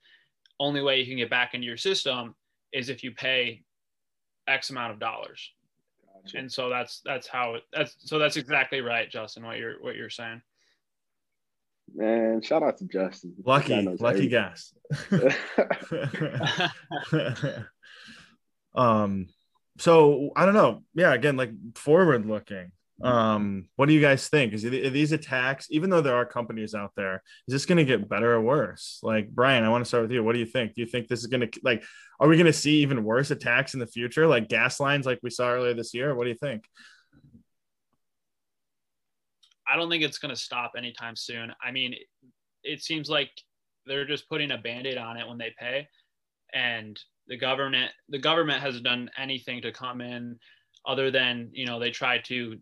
only 0.61 0.81
way 0.81 1.01
you 1.01 1.07
can 1.07 1.17
get 1.17 1.29
back 1.29 1.55
into 1.55 1.67
your 1.67 1.77
system 1.77 2.37
is 2.73 2.89
if 2.89 3.03
you 3.03 3.11
pay 3.11 3.65
X 4.47 4.71
amount 4.71 4.93
of 4.93 5.01
dollars. 5.01 5.51
Gotcha. 6.25 6.39
And 6.39 6.53
so 6.53 6.69
that's 6.69 7.01
that's 7.05 7.27
how 7.27 7.55
it 7.55 7.63
that's 7.73 7.97
so 7.99 8.19
that's 8.19 8.37
exactly 8.37 8.81
right, 8.81 9.11
Justin, 9.11 9.45
what 9.45 9.59
you're 9.59 9.81
what 9.81 9.97
you're 9.97 10.11
saying. 10.11 10.43
Man, 11.95 12.43
shout 12.43 12.63
out 12.63 12.77
to 12.79 12.85
Justin. 12.85 13.35
Lucky, 13.45 13.83
lucky 13.99 14.29
guess. 14.29 14.75
um, 18.75 19.29
so 19.79 20.31
I 20.37 20.45
don't 20.45 20.55
know. 20.55 20.83
Yeah, 20.95 21.15
again, 21.15 21.37
like 21.37 21.53
forward 21.75 22.27
looking 22.27 22.73
um 23.03 23.69
what 23.77 23.87
do 23.87 23.93
you 23.93 24.01
guys 24.01 24.29
think? 24.29 24.53
Is 24.53 24.65
it, 24.65 24.93
these 24.93 25.13
attacks 25.13 25.69
even 25.71 25.89
though 25.89 26.01
there 26.01 26.17
are 26.17 26.27
companies 26.27 26.75
out 26.75 26.93
there 26.97 27.23
is 27.47 27.53
this 27.53 27.67
going 27.67 27.79
to 27.79 27.85
get 27.85 28.09
better 28.09 28.33
or 28.33 28.41
worse? 28.41 28.99
Like 29.03 29.31
brian 29.31 29.65
i 29.65 29.69
want 29.69 29.85
to 29.85 29.89
start 29.89 30.03
with 30.03 30.13
you. 30.13 30.25
What 30.25 30.33
do 30.33 30.41
you 30.41 30.47
think? 30.47 30.75
Do 30.75 30.81
you 30.81 30.87
think 30.87 31.07
this 31.07 31.21
is 31.21 31.27
going 31.27 31.49
to 31.49 31.61
like 31.63 31.85
are 32.19 32.27
we 32.27 32.37
going 32.37 32.47
to 32.47 32.53
see 32.53 32.83
even 32.83 33.05
worse 33.05 33.31
attacks 33.31 33.75
in 33.75 33.81
the 33.81 33.87
future? 33.87 34.27
Like 34.27 34.49
gas 34.49 34.81
lines 34.81 35.07
like 35.07 35.21
we 35.23 35.31
saw 35.31 35.49
earlier 35.51 35.75
this 35.75 35.95
year? 35.95 36.15
What 36.15 36.25
do 36.25 36.31
you 36.31 36.37
think? 36.37 36.65
I 39.71 39.77
don't 39.77 39.91
think 39.91 40.03
it's 40.03 40.19
going 40.19 40.35
to 40.35 40.41
stop 40.41 40.73
anytime 40.77 41.15
soon. 41.15 41.53
I 41.63 41.71
mean 41.71 41.95
it, 42.65 42.83
seems 42.83 43.09
like 43.09 43.31
they're 43.87 44.07
just 44.07 44.29
putting 44.29 44.51
a 44.51 44.59
band-aid 44.59 44.99
on 44.99 45.17
it 45.17 45.29
when 45.29 45.39
they 45.39 45.55
pay 45.59 45.87
and 46.53 46.99
the 47.29 47.37
government 47.37 47.93
the 48.09 48.19
government 48.19 48.61
hasn't 48.61 48.85
done 48.85 49.09
anything 49.17 49.63
to 49.63 49.71
come 49.71 50.01
in 50.01 50.39
other 50.87 51.11
than 51.11 51.51
you 51.53 51.67
know 51.67 51.79
they 51.79 51.91
try 51.91 52.19
to 52.19 52.59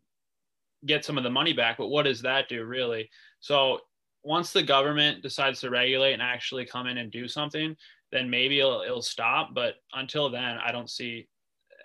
get 0.84 1.04
some 1.04 1.18
of 1.18 1.24
the 1.24 1.30
money 1.30 1.52
back. 1.52 1.78
But 1.78 1.88
what 1.88 2.04
does 2.04 2.22
that 2.22 2.48
do 2.48 2.64
really? 2.64 3.08
So 3.40 3.80
once 4.22 4.52
the 4.52 4.62
government 4.62 5.22
decides 5.22 5.60
to 5.60 5.70
regulate 5.70 6.12
and 6.12 6.22
actually 6.22 6.66
come 6.66 6.86
in 6.86 6.98
and 6.98 7.10
do 7.10 7.28
something, 7.28 7.76
then 8.12 8.28
maybe 8.28 8.58
it'll, 8.58 8.82
it'll 8.82 9.02
stop. 9.02 9.50
But 9.54 9.74
until 9.92 10.30
then, 10.30 10.58
I 10.64 10.72
don't 10.72 10.90
see 10.90 11.28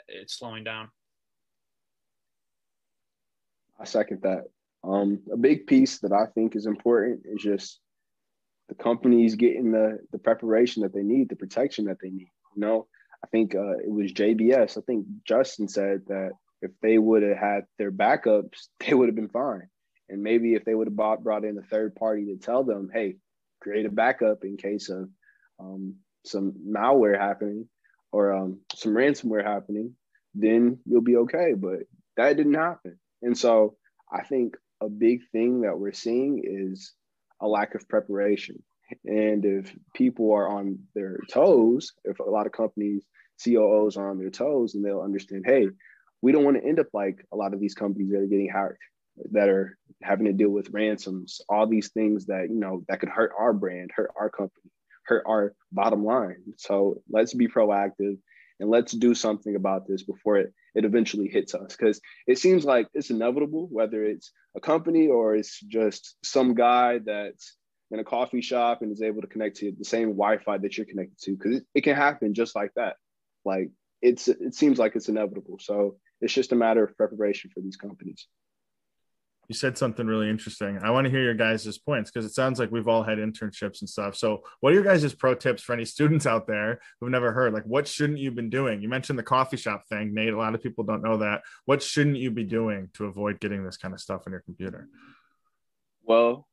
it 0.07 0.29
slowing 0.29 0.63
down. 0.63 0.89
I 3.79 3.85
second 3.85 4.21
that. 4.23 4.45
Um, 4.83 5.19
a 5.31 5.37
big 5.37 5.67
piece 5.67 5.99
that 5.99 6.11
I 6.11 6.25
think 6.33 6.55
is 6.55 6.65
important 6.65 7.21
is 7.25 7.41
just 7.41 7.79
the 8.69 8.75
companies 8.75 9.35
getting 9.35 9.71
the 9.71 9.99
the 10.11 10.17
preparation 10.17 10.81
that 10.83 10.93
they 10.93 11.03
need, 11.03 11.29
the 11.29 11.35
protection 11.35 11.85
that 11.85 11.97
they 12.01 12.09
need. 12.09 12.31
You 12.55 12.61
know, 12.61 12.87
I 13.23 13.27
think 13.27 13.53
uh, 13.53 13.77
it 13.77 13.91
was 13.91 14.13
JBS. 14.13 14.77
I 14.77 14.81
think 14.81 15.05
Justin 15.25 15.67
said 15.67 16.01
that 16.07 16.31
if 16.61 16.71
they 16.81 16.97
would 16.97 17.23
have 17.23 17.37
had 17.37 17.65
their 17.77 17.91
backups, 17.91 18.67
they 18.79 18.93
would 18.93 19.09
have 19.09 19.15
been 19.15 19.29
fine. 19.29 19.67
And 20.09 20.21
maybe 20.21 20.55
if 20.55 20.65
they 20.65 20.75
would 20.75 20.87
have 20.87 20.95
brought, 20.95 21.23
brought 21.23 21.45
in 21.45 21.57
a 21.57 21.61
third 21.61 21.95
party 21.95 22.25
to 22.25 22.37
tell 22.37 22.63
them, 22.63 22.89
hey, 22.93 23.15
create 23.61 23.85
a 23.85 23.91
backup 23.91 24.43
in 24.43 24.57
case 24.57 24.89
of 24.89 25.09
um, 25.59 25.95
some 26.25 26.53
malware 26.67 27.17
happening 27.17 27.69
or 28.11 28.33
um, 28.33 28.59
some 28.75 28.93
ransomware 28.93 29.45
happening, 29.45 29.95
then 30.35 30.79
you'll 30.85 31.01
be 31.01 31.17
okay. 31.17 31.53
But 31.55 31.81
that 32.17 32.35
didn't 32.35 32.55
happen. 32.55 32.99
And 33.21 33.37
so 33.37 33.77
I 34.11 34.23
think 34.23 34.57
a 34.81 34.89
big 34.89 35.21
thing 35.31 35.61
that 35.61 35.79
we're 35.79 35.93
seeing 35.93 36.41
is 36.43 36.93
a 37.39 37.47
lack 37.47 37.75
of 37.75 37.87
preparation. 37.87 38.61
And 39.05 39.45
if 39.45 39.73
people 39.95 40.33
are 40.33 40.49
on 40.49 40.79
their 40.93 41.17
toes, 41.31 41.93
if 42.03 42.19
a 42.19 42.23
lot 42.23 42.45
of 42.45 42.51
companies, 42.51 43.05
COOs 43.43 43.95
are 43.95 44.09
on 44.09 44.19
their 44.19 44.29
toes, 44.29 44.75
and 44.75 44.83
they'll 44.83 45.01
understand, 45.01 45.45
hey, 45.45 45.67
we 46.21 46.31
don't 46.31 46.43
want 46.43 46.57
to 46.57 46.67
end 46.67 46.79
up 46.79 46.87
like 46.93 47.25
a 47.31 47.35
lot 47.35 47.53
of 47.53 47.59
these 47.59 47.73
companies 47.73 48.11
that 48.11 48.19
are 48.19 48.27
getting 48.27 48.49
hacked 48.49 48.77
that 49.31 49.49
are 49.49 49.77
having 50.01 50.25
to 50.25 50.33
deal 50.33 50.49
with 50.49 50.69
ransoms 50.71 51.41
all 51.49 51.67
these 51.67 51.89
things 51.89 52.27
that 52.27 52.47
you 52.49 52.59
know 52.59 52.83
that 52.87 52.99
could 52.99 53.09
hurt 53.09 53.31
our 53.37 53.53
brand 53.53 53.91
hurt 53.93 54.11
our 54.17 54.29
company 54.29 54.71
hurt 55.03 55.23
our 55.27 55.53
bottom 55.71 56.05
line. 56.05 56.41
So 56.57 57.01
let's 57.09 57.33
be 57.33 57.47
proactive 57.47 58.17
and 58.59 58.69
let's 58.69 58.93
do 58.93 59.13
something 59.15 59.55
about 59.55 59.87
this 59.87 60.03
before 60.03 60.37
it, 60.37 60.53
it 60.75 60.85
eventually 60.85 61.27
hits 61.27 61.55
us. 61.55 61.75
Because 61.75 61.99
it 62.27 62.37
seems 62.37 62.63
like 62.63 62.87
it's 62.93 63.09
inevitable 63.09 63.67
whether 63.71 64.03
it's 64.03 64.31
a 64.55 64.59
company 64.59 65.07
or 65.07 65.35
it's 65.35 65.59
just 65.59 66.15
some 66.23 66.53
guy 66.53 66.99
that's 67.03 67.57
in 67.91 67.99
a 67.99 68.03
coffee 68.05 68.41
shop 68.41 68.81
and 68.81 68.91
is 68.91 69.01
able 69.01 69.21
to 69.21 69.27
connect 69.27 69.57
to 69.57 69.73
the 69.77 69.83
same 69.83 70.09
wi-fi 70.09 70.57
that 70.57 70.77
you're 70.77 70.85
connected 70.85 71.19
to 71.19 71.31
because 71.35 71.57
it, 71.57 71.63
it 71.75 71.81
can 71.81 71.95
happen 71.95 72.33
just 72.33 72.55
like 72.55 72.71
that. 72.75 72.95
Like 73.43 73.69
it's 74.01 74.27
it 74.27 74.55
seems 74.55 74.79
like 74.79 74.95
it's 74.95 75.09
inevitable. 75.09 75.57
So 75.59 75.97
it's 76.21 76.33
just 76.33 76.51
a 76.51 76.55
matter 76.55 76.83
of 76.83 76.95
preparation 76.95 77.49
for 77.53 77.61
these 77.61 77.75
companies. 77.75 78.27
You 79.47 79.55
said 79.55 79.77
something 79.77 80.07
really 80.07 80.29
interesting. 80.29 80.79
I 80.81 80.91
want 80.91 81.05
to 81.05 81.11
hear 81.11 81.23
your 81.23 81.33
guys' 81.33 81.77
points 81.77 82.09
because 82.09 82.25
it 82.25 82.33
sounds 82.33 82.57
like 82.57 82.71
we've 82.71 82.87
all 82.87 83.03
had 83.03 83.17
internships 83.17 83.81
and 83.81 83.89
stuff. 83.89 84.15
So, 84.15 84.43
what 84.61 84.71
are 84.71 84.75
your 84.75 84.83
guys' 84.83 85.13
pro 85.13 85.35
tips 85.35 85.61
for 85.61 85.73
any 85.73 85.83
students 85.83 86.25
out 86.25 86.47
there 86.47 86.79
who've 86.99 87.09
never 87.09 87.33
heard? 87.33 87.53
Like, 87.53 87.65
what 87.65 87.85
shouldn't 87.85 88.19
you 88.19 88.31
been 88.31 88.49
doing? 88.49 88.81
You 88.81 88.87
mentioned 88.87 89.19
the 89.19 89.23
coffee 89.23 89.57
shop 89.57 89.83
thing, 89.89 90.13
Nate. 90.13 90.31
A 90.31 90.37
lot 90.37 90.55
of 90.55 90.63
people 90.63 90.85
don't 90.85 91.03
know 91.03 91.17
that. 91.17 91.41
What 91.65 91.83
shouldn't 91.83 92.15
you 92.15 92.31
be 92.31 92.45
doing 92.45 92.89
to 92.93 93.05
avoid 93.05 93.41
getting 93.41 93.65
this 93.65 93.75
kind 93.75 93.93
of 93.93 93.99
stuff 93.99 94.21
on 94.25 94.31
your 94.31 94.41
computer? 94.41 94.87
Well, 96.03 96.47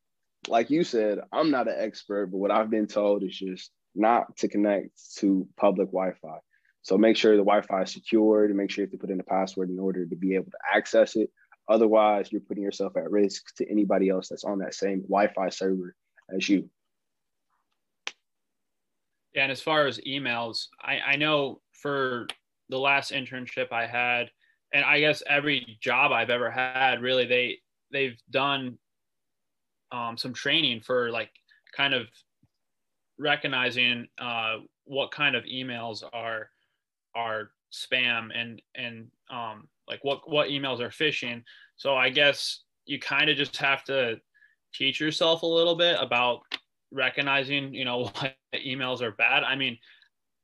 like 0.49 0.69
you 0.69 0.83
said, 0.83 1.19
I'm 1.31 1.51
not 1.51 1.69
an 1.69 1.75
expert, 1.77 2.27
but 2.27 2.37
what 2.37 2.51
I've 2.51 2.69
been 2.69 2.87
told 2.87 3.23
is 3.23 3.37
just 3.37 3.71
not 3.95 4.35
to 4.37 4.47
connect 4.47 5.15
to 5.17 5.47
public 5.57 5.87
Wi-Fi. 5.89 6.39
So 6.81 6.97
make 6.97 7.17
sure 7.17 7.35
the 7.35 7.43
Wi-Fi 7.43 7.81
is 7.83 7.93
secured 7.93 8.49
and 8.49 8.57
make 8.57 8.71
sure 8.71 8.83
you 8.83 8.87
have 8.87 8.91
to 8.91 8.97
put 8.97 9.11
in 9.11 9.19
a 9.19 9.23
password 9.23 9.69
in 9.69 9.79
order 9.79 10.05
to 10.05 10.15
be 10.15 10.35
able 10.35 10.51
to 10.51 10.57
access 10.73 11.15
it. 11.15 11.29
Otherwise, 11.67 12.31
you're 12.31 12.41
putting 12.41 12.63
yourself 12.63 12.97
at 12.97 13.11
risk 13.11 13.55
to 13.55 13.69
anybody 13.69 14.09
else 14.09 14.29
that's 14.29 14.43
on 14.43 14.59
that 14.59 14.73
same 14.73 15.01
Wi-Fi 15.01 15.49
server 15.49 15.95
as 16.35 16.49
you. 16.49 16.69
Yeah, 19.33 19.43
and 19.43 19.51
as 19.51 19.61
far 19.61 19.85
as 19.85 19.99
emails, 19.99 20.67
I, 20.81 20.99
I 20.99 21.15
know 21.15 21.61
for 21.73 22.27
the 22.69 22.79
last 22.79 23.11
internship 23.11 23.71
I 23.71 23.85
had, 23.85 24.31
and 24.73 24.83
I 24.83 24.99
guess 24.99 25.21
every 25.27 25.77
job 25.81 26.11
I've 26.11 26.29
ever 26.31 26.49
had, 26.49 27.01
really, 27.01 27.25
they 27.25 27.59
they've 27.91 28.17
done 28.31 28.77
um, 29.91 30.17
some 30.17 30.33
training 30.33 30.81
for 30.81 31.11
like 31.11 31.31
kind 31.75 31.93
of 31.93 32.07
recognizing 33.19 34.07
uh, 34.19 34.57
what 34.85 35.11
kind 35.11 35.35
of 35.35 35.43
emails 35.43 36.03
are 36.13 36.49
are 37.15 37.51
spam 37.73 38.29
and 38.33 38.61
and 38.75 39.07
um, 39.29 39.67
like 39.87 40.03
what 40.03 40.29
what 40.29 40.49
emails 40.49 40.79
are 40.79 40.89
phishing. 40.89 41.43
So 41.77 41.95
I 41.95 42.09
guess 42.09 42.63
you 42.85 42.99
kind 42.99 43.29
of 43.29 43.37
just 43.37 43.57
have 43.57 43.83
to 43.85 44.19
teach 44.73 44.99
yourself 44.99 45.43
a 45.43 45.47
little 45.47 45.75
bit 45.75 45.97
about 45.99 46.41
recognizing, 46.91 47.73
you 47.73 47.85
know, 47.85 48.03
what 48.19 48.35
emails 48.55 49.01
are 49.01 49.11
bad. 49.11 49.43
I 49.43 49.55
mean, 49.55 49.77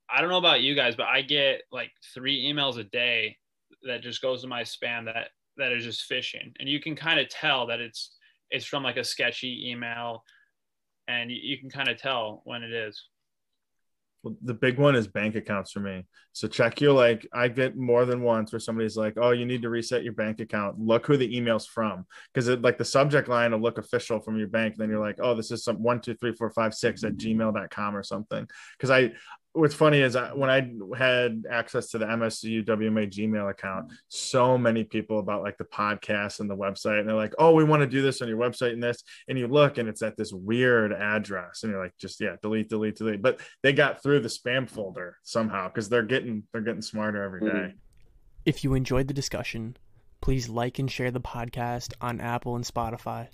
I 0.10 0.22
don't 0.22 0.30
know 0.30 0.38
about 0.38 0.62
you 0.62 0.76
guys, 0.76 0.96
but 0.96 1.08
I 1.08 1.22
get 1.22 1.64
like 1.72 1.92
three 2.14 2.44
emails 2.44 2.78
a 2.78 2.84
day 2.84 3.38
that 3.84 4.02
just 4.02 4.22
goes 4.22 4.42
to 4.42 4.48
my 4.48 4.62
spam 4.62 5.06
that 5.06 5.30
that 5.58 5.72
is 5.72 5.84
just 5.84 6.10
phishing, 6.10 6.54
and 6.60 6.68
you 6.68 6.80
can 6.80 6.96
kind 6.96 7.20
of 7.20 7.30
tell 7.30 7.66
that 7.68 7.80
it's 7.80 8.12
it's 8.52 8.66
from 8.66 8.84
like 8.84 8.98
a 8.98 9.04
sketchy 9.04 9.70
email, 9.70 10.24
and 11.08 11.32
you, 11.32 11.38
you 11.42 11.58
can 11.58 11.70
kind 11.70 11.88
of 11.88 11.98
tell 11.98 12.42
when 12.46 12.62
it 12.62 12.72
is. 12.72 13.02
The 14.44 14.54
big 14.54 14.80
one 14.80 14.96
is 14.96 15.08
bank 15.08 15.36
accounts 15.36 15.72
for 15.72 15.80
me. 15.80 16.06
So 16.34 16.48
check 16.48 16.82
your 16.82 16.94
like 16.94 17.28
I 17.34 17.48
get 17.48 17.78
more 17.78 18.06
than 18.06 18.22
once 18.22 18.52
where 18.52 18.60
somebody's 18.60 18.98
like, 18.98 19.14
"Oh, 19.18 19.32
you 19.32 19.46
need 19.46 19.62
to 19.62 19.70
reset 19.70 20.04
your 20.04 20.14
bank 20.14 20.40
account." 20.40 20.80
Look 20.80 21.06
who 21.06 21.18
the 21.18 21.36
email's 21.36 21.68
from, 21.68 22.06
because 22.34 22.48
it 22.48 22.62
like 22.62 22.78
the 22.78 22.86
subject 22.86 23.28
line 23.28 23.52
will 23.52 23.60
look 23.60 23.78
official 23.78 24.20
from 24.20 24.38
your 24.38 24.48
bank. 24.48 24.76
Then 24.76 24.90
you're 24.90 25.00
like, 25.00 25.18
"Oh, 25.20 25.36
this 25.36 25.52
is 25.52 25.64
some 25.64 25.82
one 25.82 26.02
two 26.02 26.16
three 26.16 26.34
four 26.34 26.50
five 26.50 26.74
six 26.74 27.04
at 27.04 27.18
gmail.com 27.18 27.96
or 27.96 28.04
something." 28.04 28.48
Because 28.78 28.92
I 28.92 29.12
what's 29.56 29.74
funny 29.74 30.02
is 30.02 30.16
I, 30.16 30.34
when 30.34 30.50
I 30.50 30.70
had 30.98 31.46
access 31.50 31.88
to 31.92 31.98
the 31.98 32.06
MSU 32.06 32.66
WMA 32.66 33.10
Gmail 33.10 33.50
account, 33.50 33.92
so 34.10 34.58
many 34.58 34.84
people 34.84 35.20
about 35.20 35.44
like 35.44 35.58
the 35.58 35.64
podcast 35.64 36.42
and 36.42 36.50
the 36.50 36.56
website, 36.56 37.00
and 37.00 37.08
they're 37.08 37.16
like, 37.16 37.34
"Oh, 37.40 37.54
we 37.54 37.64
want 37.64 37.82
to 37.82 37.88
do 37.88 38.02
this 38.02 38.22
on 38.22 38.28
your 38.28 38.38
website 38.38 38.74
and 38.74 38.84
this," 38.84 39.02
and 39.28 39.40
you 39.40 39.48
look 39.48 39.78
and 39.78 39.88
it's 39.88 40.02
at 40.02 40.18
this 40.18 40.34
weird 40.34 40.92
address, 40.92 41.64
and 41.64 41.72
you're 41.72 41.82
like, 41.82 41.98
"Just 41.98 42.20
yeah, 42.20 42.36
delete, 42.42 42.70
delete, 42.70 42.98
delete." 42.98 43.22
But 43.22 43.40
they 43.64 43.72
got 43.72 44.04
through 44.04 44.20
the 44.20 44.28
spam 44.28 44.70
folder 44.70 45.18
somehow 45.24 45.70
because 45.70 45.88
they're 45.88 46.04
getting 46.04 46.44
they're 46.52 46.62
getting 46.62 46.82
smarter 46.82 47.24
every 47.24 47.42
day. 47.42 47.48
Mm-hmm. 47.48 47.78
If 48.46 48.64
you 48.64 48.74
enjoyed 48.74 49.08
the 49.08 49.14
discussion, 49.14 49.78
please 50.22 50.50
like 50.50 50.80
and 50.80 50.92
share 50.92 51.12
the 51.12 51.22
podcast 51.22 51.94
on 52.02 52.20
Apple 52.20 52.56
and 52.56 52.66
Spotify. 52.66 53.30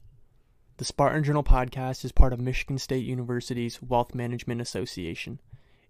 The 0.77 0.85
Spartan 0.85 1.23
Journal 1.23 1.43
podcast 1.43 2.05
is 2.05 2.11
part 2.11 2.31
of 2.31 2.39
Michigan 2.39 2.77
State 2.77 3.05
University's 3.05 3.81
Wealth 3.81 4.15
Management 4.15 4.61
Association 4.61 5.39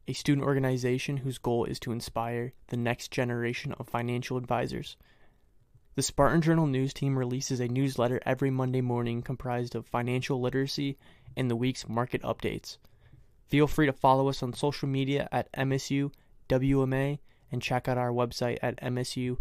a 0.08 0.14
student 0.14 0.46
organization 0.46 1.18
whose 1.18 1.38
goal 1.38 1.66
is 1.66 1.80
to 1.80 1.92
inspire 1.92 2.54
the 2.68 2.78
next 2.78 3.12
generation 3.12 3.74
of 3.74 3.88
financial 3.88 4.38
advisors. 4.38 4.98
The 5.96 6.02
Spartan 6.02 6.42
Journal 6.42 6.68
news 6.68 6.94
team 6.94 7.18
releases 7.18 7.60
a 7.60 7.68
newsletter 7.68 8.22
every 8.26 8.50
Monday 8.50 8.82
morning 8.82 9.22
comprised 9.22 9.76
of 9.76 9.86
financial 9.86 10.40
literacy 10.40 10.98
and 11.36 11.50
the 11.50 11.56
week's 11.56 11.90
market 11.90 12.22
updates. 12.22 12.78
Feel 13.48 13.68
free 13.68 13.86
to 13.88 13.94
follow 13.94 14.30
us 14.30 14.42
on 14.42 14.54
social 14.54 14.88
media 14.88 15.28
at 15.32 15.52
MSU 15.52 16.12
WMA 16.48 17.20
and 17.52 17.62
check 17.62 17.88
out 17.90 17.98
our 17.98 18.12
website 18.12 18.58
at 18.62 18.78
msuwma.com. 18.78 19.36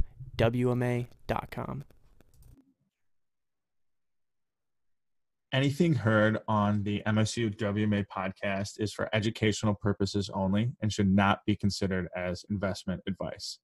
Anything 5.53 5.95
heard 5.95 6.39
on 6.47 6.85
the 6.85 7.03
MSU 7.09 7.53
WMA 7.57 8.07
podcast 8.07 8.79
is 8.79 8.93
for 8.93 9.13
educational 9.13 9.75
purposes 9.75 10.31
only 10.33 10.71
and 10.81 10.93
should 10.93 11.11
not 11.11 11.41
be 11.45 11.57
considered 11.57 12.09
as 12.15 12.45
investment 12.51 13.03
advice. 13.09 13.59